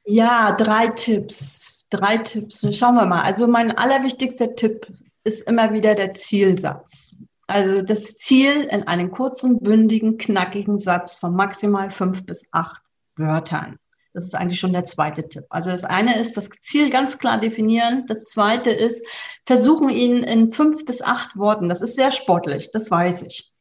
[0.05, 1.87] Ja, drei Tipps.
[1.91, 2.67] Drei Tipps.
[2.77, 3.23] Schauen wir mal.
[3.23, 4.87] Also mein allerwichtigster Tipp
[5.25, 7.15] ist immer wieder der Zielsatz.
[7.47, 12.83] Also das Ziel in einem kurzen, bündigen, knackigen Satz von maximal fünf bis acht
[13.17, 13.79] Wörtern.
[14.13, 15.45] Das ist eigentlich schon der zweite Tipp.
[15.51, 18.05] Also das eine ist das Ziel ganz klar definieren.
[18.07, 19.05] Das zweite ist
[19.45, 21.69] versuchen ihn in fünf bis acht Worten.
[21.69, 23.53] Das ist sehr sportlich, das weiß ich.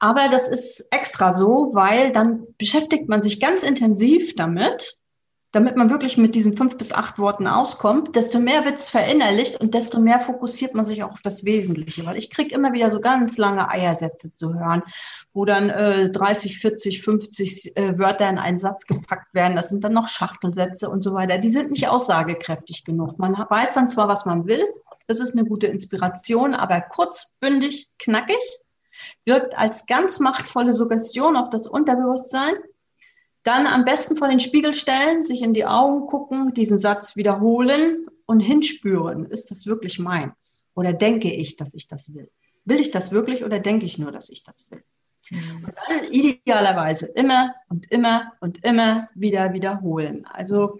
[0.00, 4.99] Aber das ist extra so, weil dann beschäftigt man sich ganz intensiv damit
[5.52, 9.60] damit man wirklich mit diesen fünf bis acht Worten auskommt, desto mehr wird es verinnerlicht
[9.60, 12.06] und desto mehr fokussiert man sich auch auf das Wesentliche.
[12.06, 14.82] Weil ich kriege immer wieder so ganz lange Eiersätze zu hören,
[15.32, 19.56] wo dann äh, 30, 40, 50 äh, Wörter in einen Satz gepackt werden.
[19.56, 21.38] Das sind dann noch Schachtelsätze und so weiter.
[21.38, 23.18] Die sind nicht aussagekräftig genug.
[23.18, 24.64] Man weiß dann zwar, was man will,
[25.08, 28.38] das ist eine gute Inspiration, aber kurz, bündig, knackig,
[29.24, 32.54] wirkt als ganz machtvolle Suggestion auf das Unterbewusstsein
[33.42, 38.06] dann am besten vor den Spiegel stellen, sich in die Augen gucken, diesen Satz wiederholen
[38.26, 39.26] und hinspüren.
[39.26, 40.62] Ist das wirklich meins?
[40.74, 42.30] Oder denke ich, dass ich das will?
[42.64, 44.82] Will ich das wirklich oder denke ich nur, dass ich das will?
[45.30, 45.64] Mhm.
[45.64, 50.26] Und dann idealerweise immer und immer und immer wieder wiederholen.
[50.26, 50.78] Also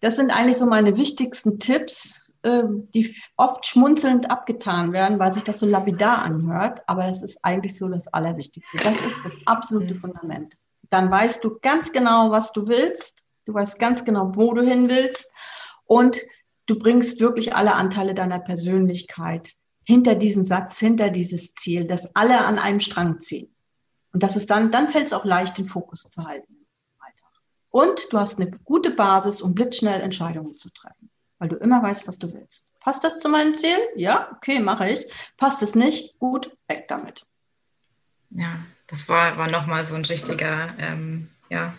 [0.00, 5.44] das sind eigentlich so meine wichtigsten Tipps, ähm, die oft schmunzelnd abgetan werden, weil sich
[5.44, 6.82] das so lapidar anhört.
[6.86, 8.76] Aber das ist eigentlich so das Allerwichtigste.
[8.76, 10.00] Das ist das absolute mhm.
[10.00, 10.56] Fundament
[10.92, 13.22] dann weißt du ganz genau, was du willst.
[13.46, 15.30] Du weißt ganz genau, wo du hin willst.
[15.86, 16.20] Und
[16.66, 22.44] du bringst wirklich alle Anteile deiner Persönlichkeit hinter diesen Satz, hinter dieses Ziel, dass alle
[22.44, 23.54] an einem Strang ziehen.
[24.12, 26.66] Und das ist dann, dann fällt es auch leicht, den Fokus zu halten.
[27.70, 32.06] Und du hast eine gute Basis, um blitzschnell Entscheidungen zu treffen, weil du immer weißt,
[32.06, 32.78] was du willst.
[32.80, 33.78] Passt das zu meinem Ziel?
[33.96, 35.06] Ja, okay, mache ich.
[35.38, 36.18] Passt es nicht?
[36.18, 37.24] Gut, weg damit.
[38.28, 38.58] Ja,
[38.92, 41.72] das war, war nochmal so ein richtiger, ähm, ja,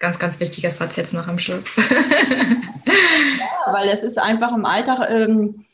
[0.00, 1.76] ganz, ganz wichtiger Satz jetzt noch am Schluss.
[1.76, 5.64] ja, weil es ist einfach im Alltag, ähm,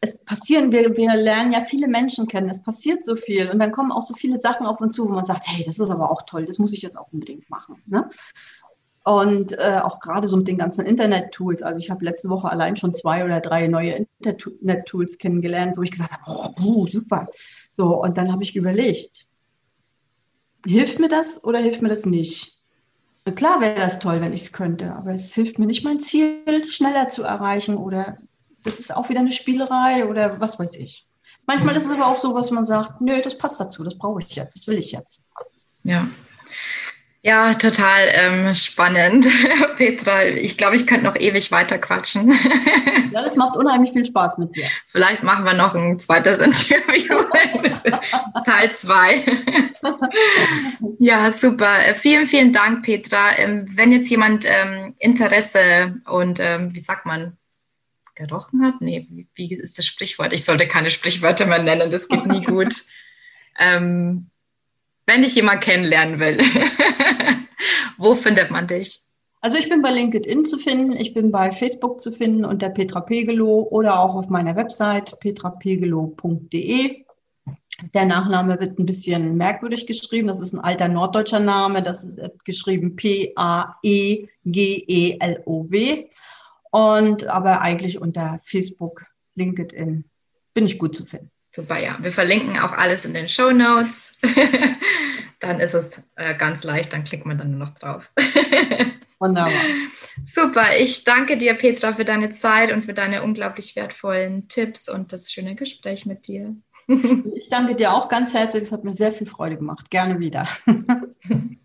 [0.00, 3.70] es passieren, wir, wir lernen ja viele Menschen kennen, es passiert so viel und dann
[3.70, 6.10] kommen auch so viele Sachen auf uns zu, wo man sagt, hey, das ist aber
[6.10, 7.80] auch toll, das muss ich jetzt auch unbedingt machen.
[7.86, 8.10] Ne?
[9.04, 11.62] Und äh, auch gerade so mit den ganzen Internet-Tools.
[11.62, 15.92] Also ich habe letzte Woche allein schon zwei oder drei neue Internet-Tools kennengelernt, wo ich
[15.92, 17.28] gesagt habe, oh, super.
[17.76, 19.26] So, und dann habe ich überlegt,
[20.64, 22.56] hilft mir das oder hilft mir das nicht?
[23.34, 26.42] Klar wäre das toll, wenn ich es könnte, aber es hilft mir nicht, mein Ziel
[26.68, 28.18] schneller zu erreichen oder
[28.64, 31.06] das ist auch wieder eine Spielerei oder was weiß ich.
[31.46, 34.20] Manchmal ist es aber auch so, was man sagt, nö, das passt dazu, das brauche
[34.20, 35.22] ich jetzt, das will ich jetzt.
[35.84, 36.06] Ja.
[37.22, 39.26] Ja, total ähm, spannend,
[39.76, 40.24] Petra.
[40.24, 42.32] Ich glaube, ich könnte noch ewig weiter quatschen.
[43.12, 44.64] ja, das macht unheimlich viel Spaß mit dir.
[44.88, 47.22] Vielleicht machen wir noch ein zweites Interview,
[48.46, 49.26] Teil zwei.
[50.98, 51.86] ja, super.
[51.86, 53.36] Äh, vielen, vielen Dank, Petra.
[53.36, 57.36] Ähm, wenn jetzt jemand ähm, Interesse und, ähm, wie sagt man,
[58.14, 58.80] gerochen hat?
[58.80, 60.32] Nee, wie, wie, ist das Sprichwort?
[60.32, 62.74] Ich sollte keine Sprichwörter mehr nennen, das geht nie gut.
[63.58, 64.29] ähm,
[65.06, 66.38] wenn dich jemand kennenlernen will,
[67.98, 69.02] wo findet man dich?
[69.42, 73.00] Also ich bin bei LinkedIn zu finden, ich bin bei Facebook zu finden unter Petra
[73.00, 77.04] Pegelow oder auch auf meiner Website petrapegelow.de.
[77.94, 80.28] Der Nachname wird ein bisschen merkwürdig geschrieben.
[80.28, 81.82] Das ist ein alter norddeutscher Name.
[81.82, 84.20] Das ist geschrieben P-A-E-G-E-L-O-W.
[86.70, 90.04] Und aber eigentlich unter Facebook, LinkedIn
[90.52, 91.30] bin ich gut zu finden.
[91.52, 91.96] Super, ja.
[92.00, 94.12] Wir verlinken auch alles in den Show Notes.
[95.40, 98.10] dann ist es äh, ganz leicht, dann klickt man dann nur noch drauf.
[99.18, 99.52] Wunderbar.
[100.24, 105.12] Super, ich danke dir, Petra, für deine Zeit und für deine unglaublich wertvollen Tipps und
[105.12, 106.56] das schöne Gespräch mit dir.
[107.34, 109.90] Ich danke dir auch ganz herzlich, es hat mir sehr viel Freude gemacht.
[109.90, 110.48] Gerne wieder.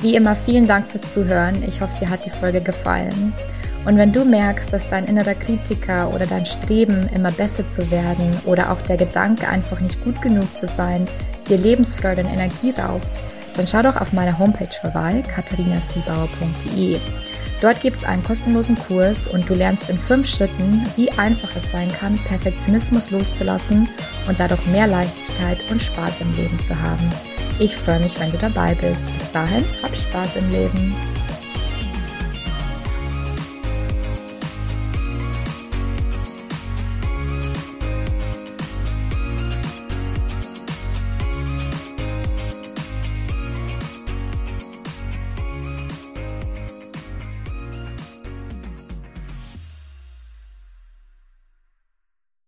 [0.00, 1.60] Wie immer vielen Dank fürs Zuhören.
[1.66, 3.34] Ich hoffe, dir hat die Folge gefallen.
[3.84, 8.30] Und wenn du merkst, dass dein innerer Kritiker oder dein Streben, immer besser zu werden
[8.44, 11.06] oder auch der Gedanke, einfach nicht gut genug zu sein,
[11.48, 13.08] dir Lebensfreude und Energie raubt,
[13.54, 17.00] dann schau doch auf meiner Homepage vorbei, katharinasiebauer.de.
[17.60, 21.72] Dort gibt es einen kostenlosen Kurs und du lernst in fünf Schritten, wie einfach es
[21.72, 23.88] sein kann, Perfektionismus loszulassen
[24.28, 27.10] und dadurch mehr Leichtigkeit und Spaß im Leben zu haben.
[27.60, 29.04] Ich freue mich, wenn du dabei bist.
[29.18, 30.94] Bis dahin, hab Spaß im Leben.